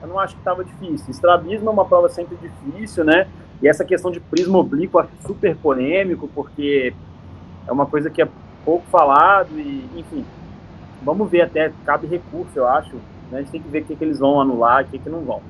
[0.02, 1.06] eu não acho que estava difícil.
[1.08, 3.28] Estrabismo é uma prova sempre difícil, né?
[3.62, 6.92] E essa questão de prisma oblíquo acho super polêmico, porque
[7.66, 8.29] é uma coisa que é
[8.64, 10.25] pouco falado e, enfim,
[11.03, 12.96] vamos ver até, cabe recurso, eu acho.
[13.31, 13.38] Né?
[13.38, 15.20] A gente tem que ver o que, que eles vão anular o que, que não
[15.20, 15.42] vão.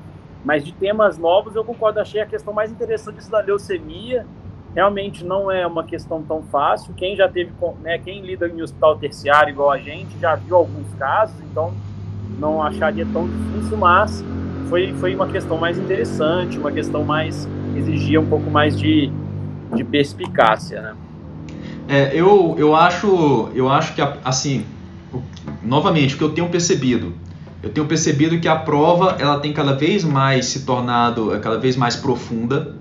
[0.44, 4.26] Mas de temas novos, eu concordo, achei a questão mais interessante isso da leucemia.
[4.74, 6.94] Realmente não é uma questão tão fácil.
[6.94, 10.92] Quem já teve, né, quem lida em hospital terciário igual a gente, já viu alguns
[10.94, 11.72] casos, então
[12.38, 14.24] não acharia tão difícil, mas
[14.68, 17.46] foi, foi uma questão mais interessante, uma questão mais
[17.76, 19.12] exigia um pouco mais de,
[19.74, 20.96] de perspicácia, né?
[21.92, 24.64] É, eu, eu acho eu acho que assim
[25.62, 27.12] novamente, o que eu tenho percebido,
[27.62, 31.76] eu tenho percebido que a prova ela tem cada vez mais se tornado cada vez
[31.76, 32.76] mais profunda,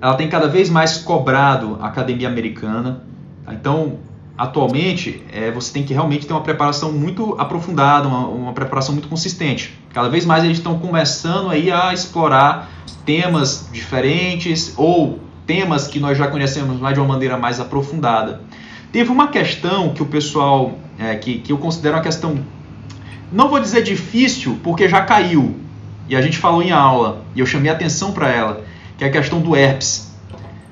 [0.00, 3.04] ela tem cada vez mais cobrado a academia americana.
[3.48, 3.98] Então,
[4.36, 9.06] atualmente, é, você tem que realmente ter uma preparação muito aprofundada, uma, uma preparação muito
[9.06, 9.78] consistente.
[9.94, 12.68] Cada vez mais eles estão começando aí a explorar
[13.06, 18.40] temas diferentes ou temas que nós já conhecemos mais de uma maneira mais aprofundada.
[18.92, 22.38] Teve uma questão que o pessoal, é, que, que eu considero uma questão,
[23.32, 25.56] não vou dizer difícil, porque já caiu,
[26.08, 28.64] e a gente falou em aula, e eu chamei atenção para ela,
[28.98, 30.12] que é a questão do herpes.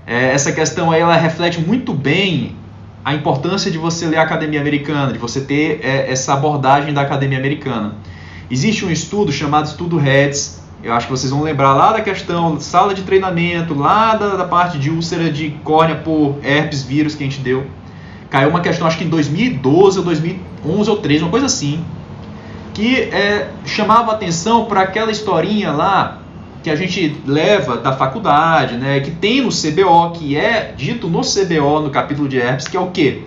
[0.07, 2.57] É, essa questão aí, ela reflete muito bem
[3.05, 7.01] a importância de você ler a academia americana, de você ter é, essa abordagem da
[7.01, 7.95] academia americana.
[8.51, 12.59] Existe um estudo chamado Estudo Reds, eu acho que vocês vão lembrar lá da questão
[12.59, 17.23] sala de treinamento, lá da, da parte de úlcera de córnea por herpes vírus que
[17.23, 17.67] a gente deu.
[18.31, 21.85] Caiu uma questão, acho que em 2012 ou 2011 ou 2013, uma coisa assim,
[22.73, 26.19] que é, chamava atenção para aquela historinha lá
[26.63, 31.21] que a gente leva da faculdade, né, que tem no CBO, que é dito no
[31.21, 33.23] CBO, no capítulo de herpes, que é o quê?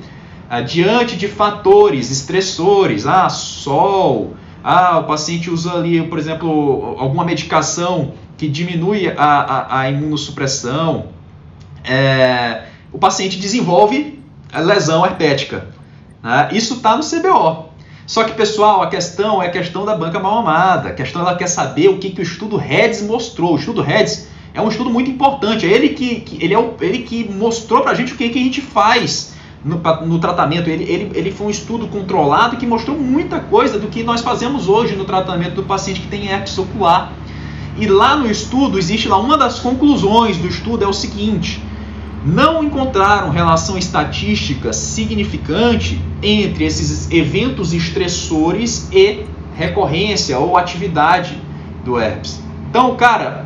[0.67, 8.13] Diante de fatores estressores, ah, sol, ah, o paciente usa ali, por exemplo, alguma medicação
[8.37, 11.09] que diminui a, a, a imunossupressão,
[11.83, 14.19] é, o paciente desenvolve
[14.53, 15.67] lesão herpética.
[16.21, 16.49] Né?
[16.53, 17.73] Isso está no CBO.
[18.05, 20.89] Só que, pessoal, a questão é a questão da banca mal amada.
[20.89, 23.53] A questão ela quer saber o que, que o estudo REDS mostrou.
[23.53, 25.65] O estudo REDS é um estudo muito importante.
[25.65, 28.29] É ele que, que ele, é o, ele que mostrou para a gente o que,
[28.29, 29.32] que a gente faz
[29.63, 30.69] no, no tratamento.
[30.69, 34.67] Ele, ele, ele foi um estudo controlado que mostrou muita coisa do que nós fazemos
[34.67, 37.13] hoje no tratamento do paciente que tem herpes ocular.
[37.77, 41.61] E lá no estudo, existe lá uma das conclusões do estudo é o seguinte:
[42.25, 51.41] não encontraram relação estatística significante entre esses eventos estressores e recorrência ou atividade
[51.83, 52.41] do herpes.
[52.69, 53.45] Então, cara,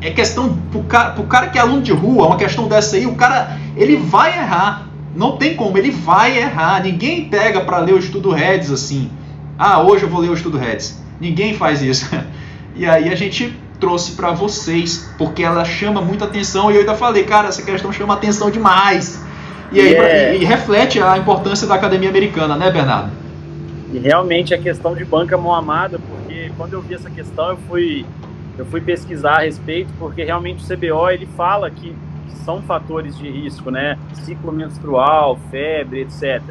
[0.00, 3.06] é questão pro cara, pro cara que é aluno de rua, uma questão dessa aí,
[3.06, 4.88] o cara ele vai errar.
[5.14, 6.82] Não tem como, ele vai errar.
[6.82, 9.10] Ninguém pega para ler o estudo Reds assim.
[9.58, 11.00] Ah, hoje eu vou ler o estudo Reds.
[11.20, 12.08] Ninguém faz isso.
[12.76, 16.94] E aí a gente trouxe para vocês, porque ela chama muita atenção e eu ainda
[16.94, 19.22] falei, cara, essa questão chama atenção demais.
[19.70, 20.34] E aí yeah.
[20.34, 23.12] e reflete a importância da academia americana, né, Bernardo?
[23.92, 27.58] E realmente a questão de banca mão amada, porque quando eu vi essa questão, eu
[27.68, 28.04] fui
[28.56, 31.94] eu fui pesquisar a respeito, porque realmente o CBO ele fala que
[32.44, 33.98] são fatores de risco, né?
[34.14, 36.42] Ciclo menstrual, febre, etc.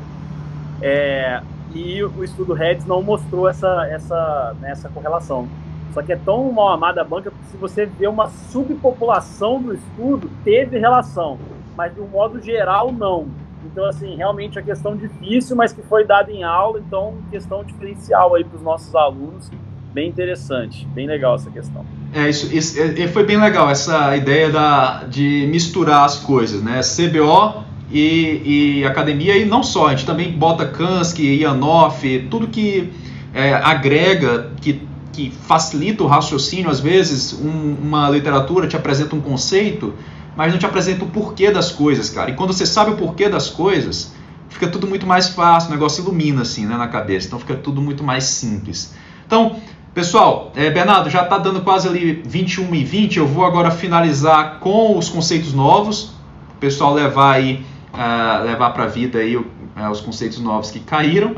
[0.81, 1.41] É,
[1.73, 5.47] e o estudo REDS não mostrou essa, essa, né, essa correlação.
[5.93, 9.73] Só que é tão mal amada a banca que se você vê uma subpopulação do
[9.73, 11.37] estudo, teve relação,
[11.77, 13.27] mas de um modo geral, não.
[13.65, 18.35] Então, assim, realmente é questão difícil, mas que foi dada em aula, então, questão diferencial
[18.35, 19.49] aí para os nossos alunos,
[19.93, 21.85] bem interessante, bem legal essa questão.
[22.13, 26.81] É, isso, isso é, foi bem legal, essa ideia da, de misturar as coisas, né?
[26.81, 32.91] CBO e, e academia, e não só, a gente também bota Kansky, Ianoff, tudo que
[33.33, 34.81] é, agrega, que
[35.13, 39.93] que facilita o raciocínio, às vezes um, uma literatura te apresenta um conceito,
[40.35, 42.31] mas não te apresenta o porquê das coisas, cara.
[42.31, 44.11] E quando você sabe o porquê das coisas,
[44.49, 47.27] fica tudo muito mais fácil, o negócio ilumina assim, né, na cabeça.
[47.27, 48.95] Então fica tudo muito mais simples.
[49.25, 49.57] Então,
[49.93, 53.17] pessoal, é, Bernardo, já está dando quase ali 21 e 20.
[53.17, 56.13] Eu vou agora finalizar com os conceitos novos.
[56.55, 59.45] O pessoal levar aí, uh, levar para a vida aí uh,
[59.91, 61.35] os conceitos novos que caíram.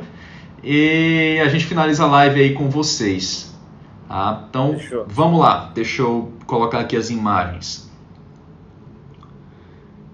[0.63, 3.53] E a gente finaliza a live aí com vocês.
[4.07, 4.45] Tá?
[4.49, 5.05] Então, Fechou.
[5.07, 5.71] vamos lá.
[5.73, 7.91] Deixa eu colocar aqui as imagens.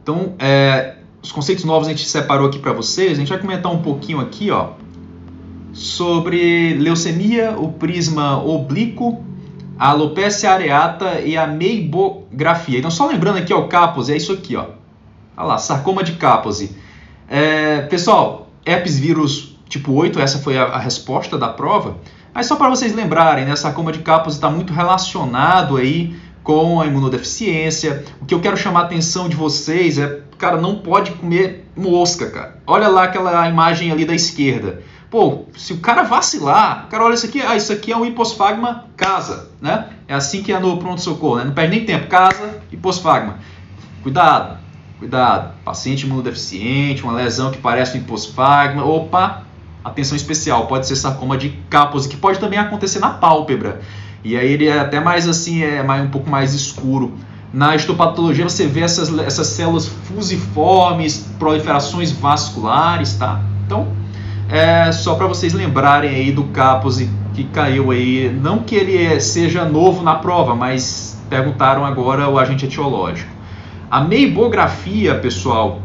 [0.01, 3.11] Então, é, os conceitos novos a gente separou aqui para vocês.
[3.11, 4.71] A gente vai comentar um pouquinho aqui, ó,
[5.73, 9.23] sobre leucemia, o prisma oblíquo,
[9.77, 12.79] a alopecia areata e a meibografia.
[12.79, 14.65] Então, só lembrando aqui, ó, o Kaposi, é isso aqui, ó.
[15.35, 16.75] Olha lá, sarcoma de Kaposi.
[17.27, 21.97] É, pessoal, herpes vírus tipo 8, essa foi a, a resposta da prova.
[22.33, 26.85] Mas só para vocês lembrarem, né, sarcoma de Kaposi está muito relacionado aí com a
[26.85, 28.05] imunodeficiência.
[28.21, 32.29] O que eu quero chamar a atenção de vocês é, cara, não pode comer mosca,
[32.29, 32.57] cara.
[32.67, 34.81] Olha lá aquela imagem ali da esquerda.
[35.11, 38.85] Pô, se o cara vacilar, cara, olha isso aqui, ah, isso aqui é um hiposfagma
[38.95, 39.89] casa, né?
[40.07, 41.43] É assim que é no pronto-socorro, né?
[41.43, 43.39] Não perde nem tempo, casa, hiposfagma.
[44.01, 44.57] Cuidado,
[44.99, 45.53] cuidado.
[45.65, 49.43] Paciente imunodeficiente, uma lesão que parece um hiposfagma, opa,
[49.83, 53.81] atenção especial, pode ser sarcoma de Kaposi, que pode também acontecer na pálpebra.
[54.23, 57.13] E aí ele é até mais assim, é mais, um pouco mais escuro.
[57.53, 63.41] Na histopatologia você vê essas, essas células fusiformes, proliferações vasculares, tá?
[63.65, 63.99] Então,
[64.51, 67.01] é só para vocês lembrarem aí do Capos
[67.33, 72.65] que caiu aí, não que ele seja novo na prova, mas perguntaram agora o agente
[72.65, 73.31] etiológico.
[73.89, 75.81] A meibografia, pessoal,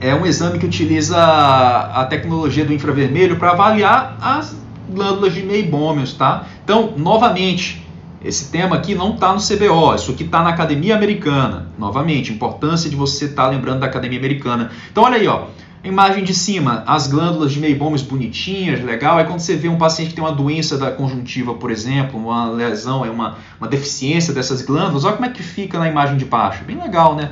[0.00, 4.56] é um exame que utiliza a tecnologia do infravermelho para avaliar as
[4.88, 6.46] glândulas de meibômios, tá?
[6.62, 7.84] Então, novamente,
[8.24, 11.68] esse tema aqui não está no CBO, isso aqui está na Academia Americana.
[11.76, 14.70] Novamente, importância de você estar tá lembrando da Academia Americana.
[14.90, 15.46] Então, olha aí, ó.
[15.82, 19.16] Imagem de cima, as glândulas de meibômios bonitinhas, legal.
[19.16, 22.50] Aí quando você vê um paciente que tem uma doença da conjuntiva, por exemplo, uma
[22.50, 26.26] lesão, é uma, uma deficiência dessas glândulas, olha como é que fica na imagem de
[26.26, 26.64] baixo.
[26.64, 27.30] Bem legal, né?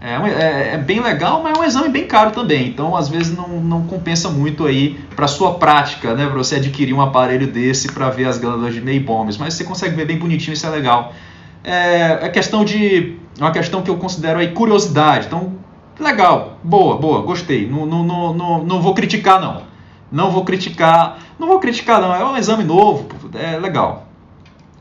[0.00, 2.68] É, é, é, bem legal, mas é um exame bem caro também.
[2.68, 6.26] Então, às vezes, não, não compensa muito aí para sua prática, né?
[6.26, 9.38] Para você adquirir um aparelho desse para ver as glândulas de meibômios.
[9.38, 11.14] Mas você consegue ver bem bonitinho, isso é legal.
[11.62, 13.16] É, é questão de.
[13.38, 15.26] É uma questão que eu considero aí curiosidade.
[15.26, 15.54] Então,
[15.98, 17.68] legal, boa, boa, gostei.
[17.68, 19.62] Não, não, não, não, não vou criticar, não.
[20.10, 21.18] Não vou criticar.
[21.38, 22.14] Não vou criticar, não.
[22.14, 24.06] É um exame novo, é legal.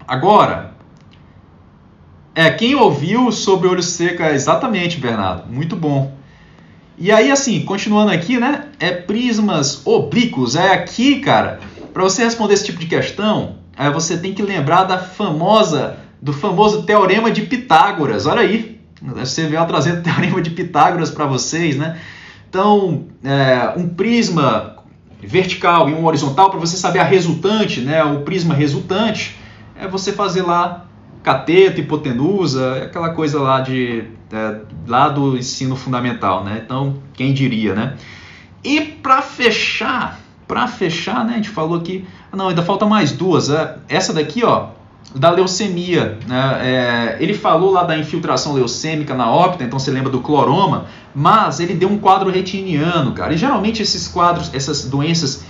[0.07, 0.73] Agora,
[2.35, 5.51] é, quem ouviu sobre olho seco, é exatamente, Bernardo.
[5.51, 6.13] Muito bom.
[6.97, 8.69] E aí, assim, continuando aqui, né?
[8.79, 10.55] É prismas oblíquos.
[10.55, 11.59] É aqui, cara,
[11.93, 16.33] para você responder esse tipo de questão, é, você tem que lembrar da famosa, do
[16.33, 18.25] famoso teorema de Pitágoras.
[18.25, 18.72] Olha aí,
[19.11, 21.99] você veio trazendo o teorema de Pitágoras para vocês, né?
[22.49, 24.75] Então, é, um prisma
[25.21, 28.03] vertical e um horizontal, para você saber a resultante, né?
[28.03, 29.37] O prisma resultante,
[29.75, 30.85] é você fazer lá
[31.23, 36.61] cateto, hipotenusa, aquela coisa lá de é, lá do ensino fundamental, né?
[36.63, 37.95] Então, quem diria, né?
[38.63, 41.33] E para fechar, para fechar, né?
[41.33, 43.49] A gente falou que não, ainda falta mais duas.
[43.49, 44.69] É, essa daqui, ó,
[45.15, 46.59] da leucemia, né?
[46.61, 51.59] É, ele falou lá da infiltração leucêmica na óptica, então você lembra do cloroma, mas
[51.59, 53.33] ele deu um quadro retiniano, cara.
[53.33, 55.43] E geralmente esses quadros, essas doenças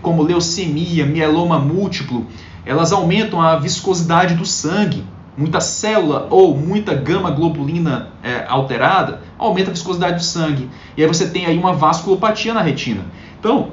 [0.00, 2.26] como leucemia, mieloma múltiplo,
[2.64, 5.04] elas aumentam a viscosidade do sangue
[5.40, 10.68] muita célula ou muita gama globulina é, alterada, aumenta a viscosidade do sangue.
[10.96, 13.04] E aí você tem aí uma vasculopatia na retina.
[13.38, 13.70] Então,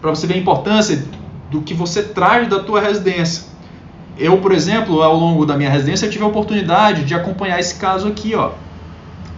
[0.00, 1.04] para você ver a importância
[1.50, 3.49] do que você traz da tua residência.
[4.20, 8.06] Eu, por exemplo, ao longo da minha residência, tive a oportunidade de acompanhar esse caso
[8.06, 8.50] aqui, ó.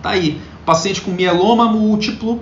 [0.02, 2.40] Tá aí, paciente com mieloma múltiplo,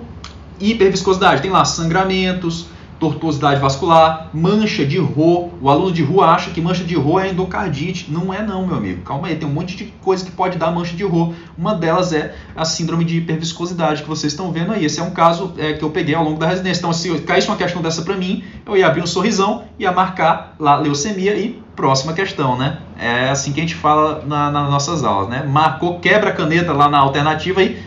[0.59, 2.65] hiperviscosidade, tem lá sangramentos,
[3.01, 5.49] tortuosidade vascular, mancha de Rho.
[5.59, 8.11] O aluno de Rho acha que mancha de Rho é endocardite.
[8.11, 9.01] Não é não, meu amigo.
[9.01, 11.33] Calma aí, tem um monte de coisa que pode dar mancha de Rho.
[11.57, 14.85] Uma delas é a síndrome de hiperviscosidade que vocês estão vendo aí.
[14.85, 16.81] Esse é um caso é, que eu peguei ao longo da residência.
[16.81, 20.53] Então, se caísse uma questão dessa para mim, eu ia abrir um sorrisão, ia marcar
[20.59, 22.77] lá leucemia e próxima questão, né?
[22.99, 25.43] É assim que a gente fala na, nas nossas aulas, né?
[25.43, 27.81] Marcou, quebra a caneta lá na alternativa e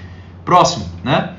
[0.44, 1.34] próximo, né?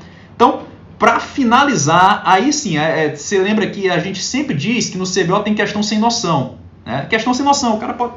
[0.98, 5.04] Para finalizar, aí sim, é, é, você lembra que a gente sempre diz que no
[5.04, 6.56] CBO tem questão sem noção.
[6.86, 7.06] Né?
[7.10, 8.14] Questão sem noção, o cara pode.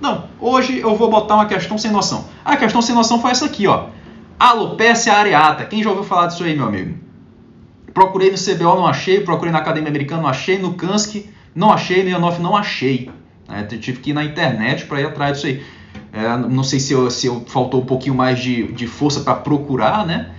[0.00, 2.24] Não, hoje eu vou botar uma questão sem noção.
[2.44, 3.86] A questão sem noção foi essa aqui, ó.
[4.38, 5.64] Alopecia areata.
[5.64, 6.94] Quem já ouviu falar disso aí, meu amigo?
[7.92, 9.20] Procurei no CBO, não achei.
[9.20, 10.58] Procurei na Academia Americana, não achei.
[10.58, 12.02] No Kansk, não achei.
[12.04, 13.10] No Ionoff, não achei.
[13.48, 15.62] É, tive que ir na internet para ir atrás disso aí.
[16.12, 19.34] É, não sei se, eu, se eu, faltou um pouquinho mais de, de força para
[19.34, 20.30] procurar, né?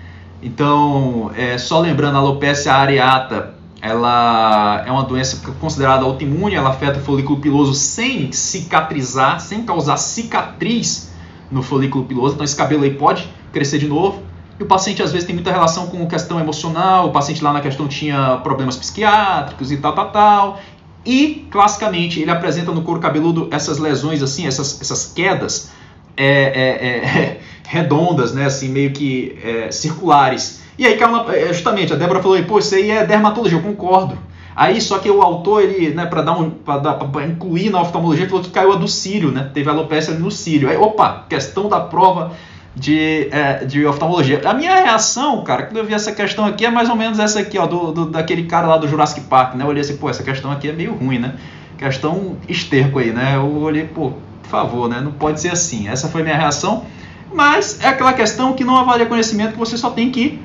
[0.41, 6.99] Então, é, só lembrando, a alopecia areata ela é uma doença considerada autoimune, ela afeta
[6.99, 11.11] o folículo piloso sem cicatrizar, sem causar cicatriz
[11.49, 12.35] no folículo piloso.
[12.35, 14.21] Então, esse cabelo aí pode crescer de novo.
[14.59, 17.61] E o paciente às vezes tem muita relação com questão emocional, o paciente lá na
[17.61, 20.59] questão tinha problemas psiquiátricos e tal, tal, tal.
[21.03, 25.71] E, classicamente, ele apresenta no couro cabeludo essas lesões assim, essas, essas quedas
[26.15, 30.61] é, é, é, redondas, né, assim, meio que é, circulares.
[30.77, 34.17] E aí caiu é, justamente, a Débora falou, pô, isso aí é dermatologia, eu concordo.
[34.55, 38.43] Aí, só que o autor, ele, né, para dar um, para incluir na oftalmologia, falou
[38.43, 40.69] que caiu a do cílio, né, teve alopecia no cílio.
[40.69, 42.33] Aí, opa, questão da prova
[42.75, 44.41] de, é, de oftalmologia.
[44.45, 47.39] A minha reação, cara, quando eu vi essa questão aqui, é mais ou menos essa
[47.39, 50.09] aqui, ó, do, do daquele cara lá do Jurassic Park, né, eu olhei assim, pô,
[50.09, 51.35] essa questão aqui é meio ruim, né,
[51.77, 54.11] questão esterco aí, né, eu olhei, pô,
[54.43, 55.87] por favor, né, não pode ser assim.
[55.87, 56.85] Essa foi minha reação.
[57.33, 60.39] Mas é aquela questão que não avalia conhecimento, que você só tem que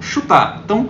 [0.00, 0.60] chutar.
[0.64, 0.88] Então,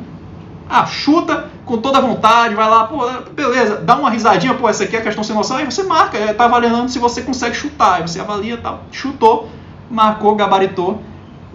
[0.69, 4.85] ah, chuta com toda a vontade, vai lá, pô, beleza, dá uma risadinha, pô, essa
[4.85, 7.55] aqui é a questão sem noção, aí você marca, é, tá avaliando se você consegue
[7.55, 9.49] chutar, aí você avalia, tá, chutou,
[9.89, 11.01] marcou, gabaritou,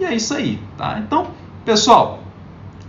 [0.00, 0.98] e é isso aí, tá?
[0.98, 1.28] Então,
[1.66, 2.20] pessoal,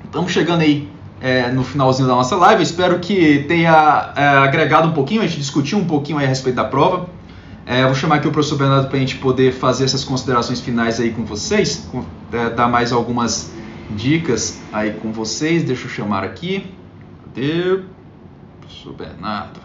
[0.06, 0.89] estamos chegando aí
[1.20, 5.39] é, no finalzinho da nossa live, espero que tenha é, agregado um pouquinho, a gente
[5.39, 7.08] discutiu um pouquinho aí a respeito da prova,
[7.68, 11.01] é, vou chamar aqui o professor Bernardo para a gente poder fazer essas considerações finais
[11.01, 13.51] aí com vocês, com, é, dar mais algumas
[13.91, 15.63] dicas aí com vocês.
[15.63, 16.74] Deixa eu chamar aqui.
[17.26, 17.82] Cadê?
[18.61, 19.59] Professor Bernardo.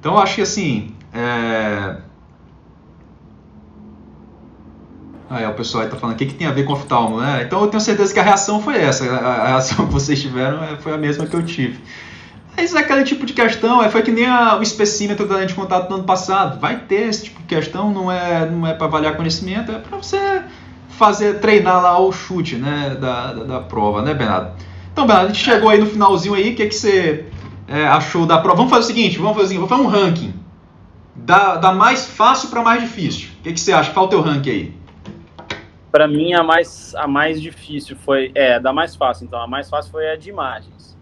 [0.00, 0.94] Então, acho que assim.
[1.12, 1.98] É...
[5.28, 7.42] Aí, o pessoal aí tá falando, o que, que tem a ver com oftalmo, né?
[7.46, 9.10] Então eu tenho certeza que a reação foi essa.
[9.10, 11.78] A reação que vocês tiveram é, foi a mesma que eu tive.
[12.56, 15.48] Mas é aquele tipo de questão, é, foi que nem a, o especímetro da lente
[15.48, 16.60] de contato do ano passado.
[16.60, 19.96] Vai ter esse tipo de questão, não é, não é para avaliar conhecimento, é para
[19.96, 20.42] você
[20.90, 24.52] fazer, treinar lá o chute né, da, da, da, prova, né, Bernardo?
[24.92, 27.26] Então, Bernardo, a gente chegou aí no finalzinho aí, o que, é que você
[27.66, 28.58] é, achou da prova?
[28.58, 30.34] Vamos fazer o seguinte, vamos fazer, vamos fazer um ranking.
[31.16, 33.30] Da, da mais fácil para mais difícil.
[33.40, 33.90] O que, que você acha?
[33.90, 34.83] Qual o teu ranking aí?
[35.94, 38.32] Para mim, a mais, a mais difícil foi.
[38.34, 39.40] É, da mais fácil, então.
[39.40, 40.98] A mais fácil foi a de imagens.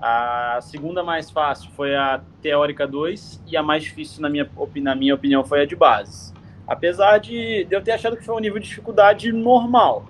[0.00, 4.94] A segunda mais fácil foi a teórica 2 e a mais difícil, na minha, na
[4.94, 6.32] minha opinião, foi a de bases.
[6.66, 10.06] Apesar de, de eu ter achado que foi um nível de dificuldade normal.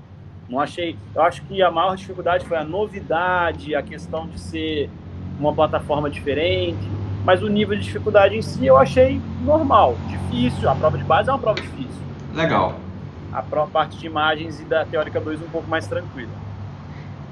[0.49, 0.97] Não achei.
[1.13, 4.89] Eu acho que a maior dificuldade foi a novidade, a questão de ser
[5.41, 6.89] uma plataforma diferente.
[7.25, 10.71] Mas o nível de dificuldade em si eu achei normal, difícil.
[10.71, 12.01] A prova de base é uma prova difícil.
[12.33, 12.84] Legal
[13.35, 16.31] a parte de imagens e da teórica 2 um pouco mais tranquila.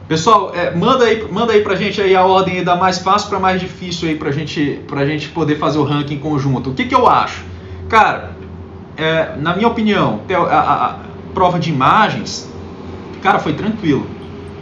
[0.08, 3.38] Pessoal, é, manda, aí, manda aí pra gente aí a ordem da mais fácil para
[3.38, 6.70] mais difícil aí pra gente, pra gente poder fazer o ranking conjunto.
[6.70, 7.44] O que, que eu acho?
[7.88, 8.32] Cara,
[8.96, 10.98] é, na minha opinião, a, a, a,
[11.32, 12.52] prova de imagens,
[13.22, 14.06] cara, foi tranquilo.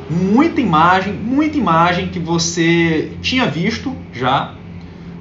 [0.09, 4.55] Muita imagem, muita imagem que você tinha visto já,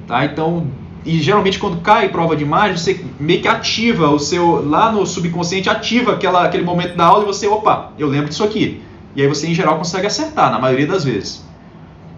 [0.06, 0.24] tá?
[0.24, 0.66] Então
[1.04, 5.06] e geralmente quando cai prova de imagem, você meio que ativa o seu, lá no
[5.06, 8.82] subconsciente, ativa aquela, aquele momento da aula e você, opa, eu lembro disso aqui.
[9.16, 11.44] E aí você em geral consegue acertar, na maioria das vezes.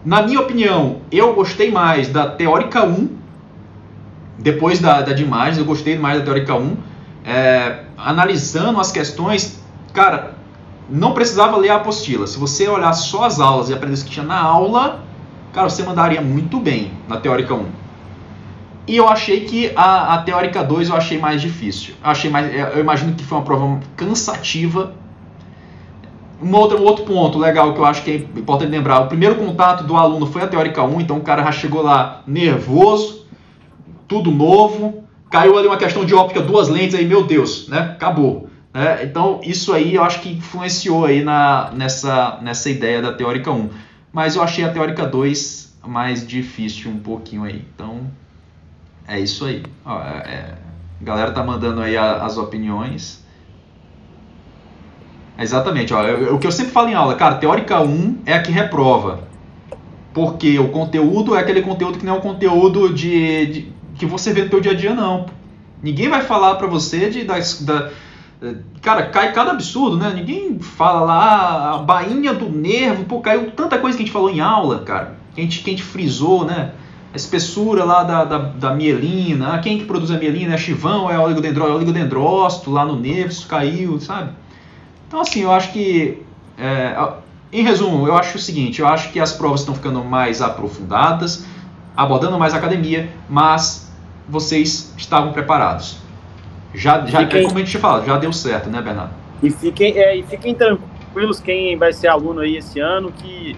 [0.05, 3.09] Na minha opinião, eu gostei mais da teórica 1,
[4.39, 6.77] depois da, da de imagens, eu gostei mais da teórica 1.
[7.25, 9.63] É, analisando as questões,
[9.93, 10.35] cara,
[10.91, 12.27] não precisava ler a apostila.
[12.27, 15.05] Se você olhar só as aulas e aprender o que tinha na aula,
[15.53, 17.82] cara, você mandaria muito bem na teórica 1.
[18.87, 21.95] E eu achei que a, a Teórica 2 eu achei mais difícil.
[22.03, 24.95] Eu, achei mais, eu imagino que foi uma prova cansativa.
[26.43, 29.37] Um outro, um outro ponto legal que eu acho que é importante lembrar: o primeiro
[29.37, 33.27] contato do aluno foi a Teórica 1, então o cara já chegou lá nervoso,
[34.09, 35.05] tudo novo.
[35.31, 37.93] Caiu ali uma questão de óptica, duas lentes, aí, meu Deus, né?
[37.95, 38.51] Acabou.
[38.75, 39.05] Né?
[39.05, 43.71] Então, isso aí eu acho que influenciou aí na, nessa, nessa ideia da Teórica 1.
[44.13, 47.65] Mas eu achei a Teórica 2 mais difícil um pouquinho aí.
[47.75, 48.11] Então,
[49.07, 49.63] é isso aí.
[49.85, 50.55] Ó, é, é,
[51.01, 53.23] a galera tá mandando aí a, as opiniões.
[55.39, 58.43] Exatamente, ó, eu, o que eu sempre falo em aula, cara, teórica 1 é a
[58.43, 59.29] que reprova.
[60.13, 64.33] Porque o conteúdo é aquele conteúdo que não é um conteúdo de, de que você
[64.33, 65.27] vê no seu dia a dia, não.
[65.83, 67.91] Ninguém vai falar para você de, da, da,
[68.81, 70.13] Cara, cai cada absurdo, né?
[70.13, 74.13] Ninguém fala lá ah, a bainha do nervo, pô, caiu tanta coisa que a gente
[74.13, 75.17] falou em aula, cara.
[75.33, 76.73] Que a gente, que a gente frisou, né?
[77.13, 80.55] A espessura lá da, da, da mielina, ah, quem que produz a mielina?
[80.55, 84.31] É chivão, é o oligodendró, é oligodendrócito lá no nervo, isso caiu, sabe?
[85.07, 86.23] Então assim, eu acho que,
[86.57, 86.97] é,
[87.53, 91.45] em resumo, eu acho o seguinte, eu acho que as provas estão ficando mais aprofundadas,
[91.95, 93.93] abordando mais a academia, mas
[94.27, 95.99] vocês estavam preparados.
[96.73, 99.13] Já, já fiquem, é como a gente falado, já deu certo, né, Bernardo?
[99.43, 103.55] E fiquem, é, e fiquem tranquilos quem vai ser aluno aí esse ano, que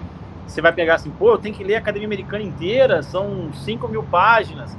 [0.46, 3.88] você vai pegar assim, pô, eu tenho que ler a Academia Americana inteira, são 5
[3.88, 4.76] mil páginas.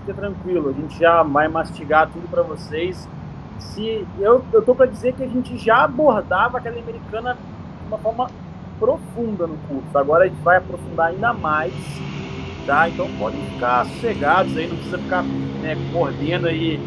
[0.00, 3.08] Fica tranquilo, a gente já vai mastigar tudo para vocês.
[3.58, 7.86] Se eu, eu tô para dizer que a gente já abordava a Academia Americana de
[7.86, 8.30] uma forma
[8.78, 9.96] profunda no curso.
[9.96, 11.72] Agora a gente vai aprofundar ainda mais,
[12.66, 12.88] tá?
[12.88, 16.78] Então podem ficar sossegados aí, não precisa ficar né, mordendo aí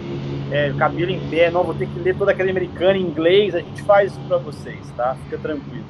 [0.51, 3.55] é, cabelo em pé, não, vou ter que ler toda a Academia Americana em inglês,
[3.55, 5.15] a gente faz isso para vocês, tá?
[5.23, 5.85] Fica tranquilo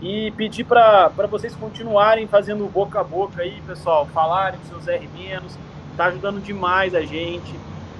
[0.00, 5.08] e pedir para vocês continuarem fazendo boca a boca aí, pessoal, falarem dos seus R-,
[5.96, 7.52] tá ajudando demais a gente,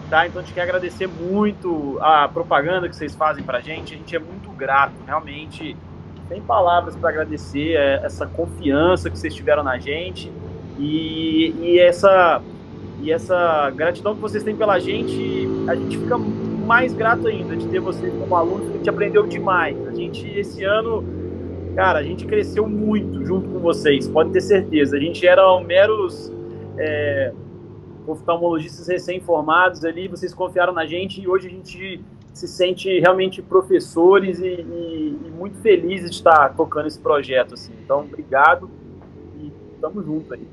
[0.08, 0.26] tá?
[0.26, 4.14] Então a gente quer agradecer muito a propaganda que vocês fazem pra gente, a gente
[4.14, 5.76] é muito grato, realmente,
[6.28, 10.30] tem palavras para agradecer é, essa confiança que vocês tiveram na gente.
[10.78, 12.40] E, e essa
[13.00, 17.66] e essa gratidão que vocês têm pela gente, a gente fica mais grato ainda de
[17.68, 19.76] ter vocês como alunos, a gente aprendeu demais.
[19.86, 21.02] A gente esse ano
[21.78, 24.96] Cara, a gente cresceu muito junto com vocês, pode ter certeza.
[24.96, 26.28] A gente era meros
[26.76, 27.32] é,
[28.04, 32.00] oftalmologistas recém-formados ali, vocês confiaram na gente e hoje a gente
[32.34, 37.54] se sente realmente professores e, e, e muito felizes de estar tocando esse projeto.
[37.54, 37.72] Assim.
[37.84, 38.68] Então, obrigado
[39.40, 40.48] e estamos juntos aí.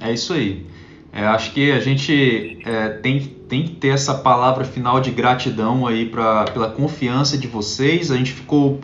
[0.00, 0.64] É isso aí.
[1.12, 5.88] É, acho que a gente é, tem, tem que ter essa palavra final de gratidão
[5.88, 8.12] aí pra, pela confiança de vocês.
[8.12, 8.78] A gente ficou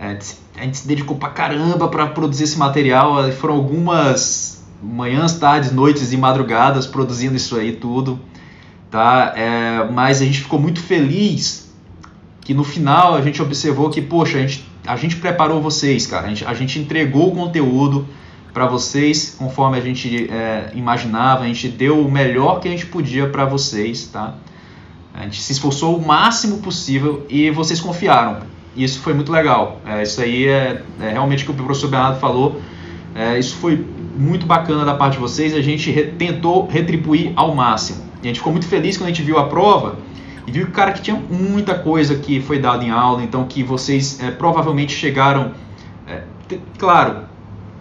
[0.00, 0.18] É,
[0.56, 3.30] a gente se dedicou pra caramba para produzir esse material.
[3.32, 8.18] Foram algumas manhãs, tardes, noites e madrugadas produzindo isso aí tudo,
[8.90, 9.34] tá?
[9.36, 11.70] É, mas a gente ficou muito feliz
[12.40, 16.26] que no final a gente observou que, poxa, a gente, a gente preparou vocês, cara.
[16.26, 18.08] A gente, a gente entregou o conteúdo
[18.54, 21.44] para vocês conforme a gente é, imaginava.
[21.44, 24.34] A gente deu o melhor que a gente podia para vocês, tá?
[25.12, 28.38] A gente se esforçou o máximo possível e vocês confiaram.
[28.76, 29.80] Isso foi muito legal.
[29.84, 32.60] É, isso aí é, é, realmente o que o professor Bernardo falou.
[33.14, 33.84] É, isso foi
[34.16, 35.54] muito bacana da parte de vocês.
[35.54, 38.04] A gente re, tentou retribuir ao máximo.
[38.22, 39.98] E a gente ficou muito feliz quando a gente viu a prova
[40.46, 43.22] e viu que, cara, que tinha muita coisa que foi dada em aula.
[43.22, 45.52] Então, que vocês é, provavelmente chegaram.
[46.06, 46.22] É,
[46.78, 47.24] claro,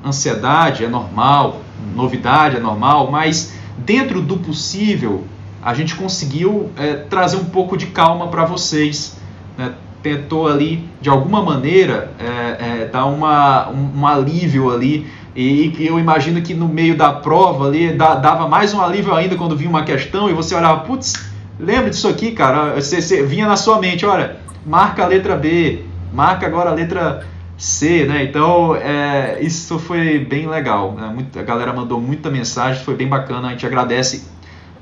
[0.03, 1.61] ansiedade é normal,
[1.95, 5.23] novidade é normal, mas dentro do possível
[5.61, 9.17] a gente conseguiu é, trazer um pouco de calma para vocês.
[9.57, 9.73] Né?
[10.01, 15.07] Tentou ali, de alguma maneira, é, é, dar uma, um, um, alívio ali.
[15.35, 19.35] E, eu imagino que no meio da prova ali da, dava mais um alívio ainda
[19.35, 21.13] quando vinha uma questão e você olhava, putz,
[21.59, 22.75] lembra disso aqui, cara?
[22.75, 25.83] Você, você vinha na sua mente, olha, marca a letra B,
[26.13, 27.25] marca agora a letra
[27.57, 28.23] C, né?
[28.23, 30.93] Então, é, isso foi bem legal.
[30.93, 31.25] Né?
[31.35, 33.49] A galera mandou muita mensagem, foi bem bacana.
[33.49, 34.23] A gente agradece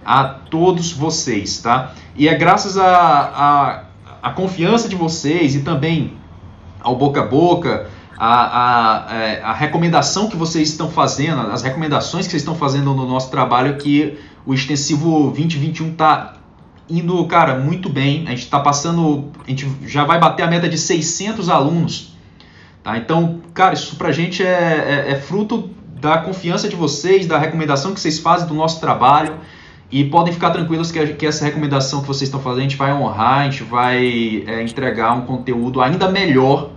[0.05, 1.91] a todos vocês, tá?
[2.15, 3.83] E é graças a, a,
[4.21, 6.13] a confiança de vocês e também
[6.79, 12.25] ao boca a boca, a, a, é, a, recomendação que vocês estão fazendo, as recomendações
[12.25, 16.33] que vocês estão fazendo no nosso trabalho, que o extensivo 2021 está
[16.89, 18.25] indo, cara, muito bem.
[18.27, 22.15] A gente está passando, a gente já vai bater a meta de 600 alunos.
[22.81, 22.97] Tá?
[22.97, 27.93] Então, cara, isso pra gente é, é, é fruto da confiança de vocês, da recomendação
[27.93, 29.35] que vocês fazem do nosso trabalho.
[29.89, 32.91] E podem ficar tranquilos que, que essa recomendação que vocês estão fazendo, a gente vai
[32.91, 36.71] honrar, a gente vai é, entregar um conteúdo ainda melhor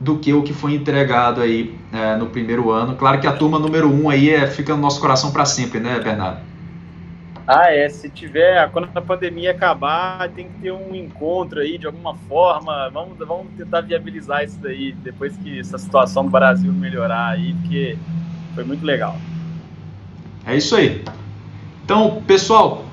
[0.00, 2.96] do que o que foi entregado aí é, no primeiro ano.
[2.96, 6.00] Claro que a turma número um aí é, fica no nosso coração para sempre, né,
[6.00, 6.40] Bernardo?
[7.46, 7.88] Ah, é.
[7.90, 12.88] Se tiver, quando a pandemia acabar, tem que ter um encontro aí de alguma forma.
[12.90, 17.98] Vamos, vamos tentar viabilizar isso daí depois que essa situação do Brasil melhorar aí, porque
[18.54, 19.16] foi muito legal.
[20.46, 21.04] É isso aí.
[21.84, 22.86] Então, pessoal,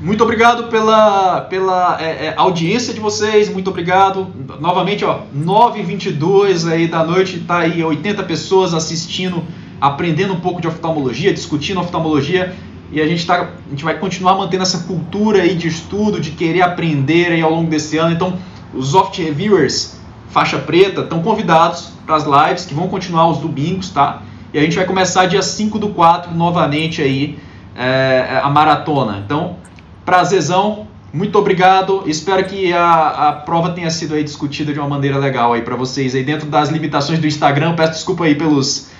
[0.00, 4.28] muito obrigado pela, pela é, é, audiência de vocês, muito obrigado.
[4.60, 9.42] Novamente, ó, 9h22 aí da noite, tá aí 80 pessoas assistindo,
[9.80, 12.54] aprendendo um pouco de oftalmologia, discutindo oftalmologia.
[12.92, 16.30] E a gente, tá, a gente vai continuar mantendo essa cultura aí de estudo, de
[16.30, 18.14] querer aprender aí ao longo desse ano.
[18.14, 18.38] Então,
[18.72, 23.90] os Oft Reviewers faixa preta estão convidados para as lives que vão continuar aos domingos,
[23.90, 24.22] tá?
[24.54, 27.36] E a gente vai começar dia 5 do 4 novamente aí
[27.78, 29.22] é, a maratona.
[29.24, 29.56] Então,
[30.04, 32.02] prazerzão, muito obrigado.
[32.06, 35.76] Espero que a, a prova tenha sido aí discutida de uma maneira legal aí para
[35.76, 37.74] vocês aí dentro das limitações do Instagram.
[37.74, 38.90] Peço desculpa aí pelos,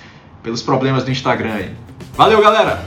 [0.41, 1.71] pelos problemas do Instagram aí.
[2.15, 2.83] Valeu, galera.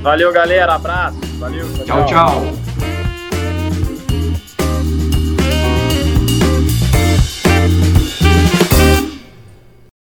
[0.00, 0.74] Valeu, galera.
[0.74, 1.18] Abraço.
[1.38, 1.66] Valeu.
[1.84, 2.06] tchau.
[2.06, 2.06] tchau.
[2.06, 2.97] tchau.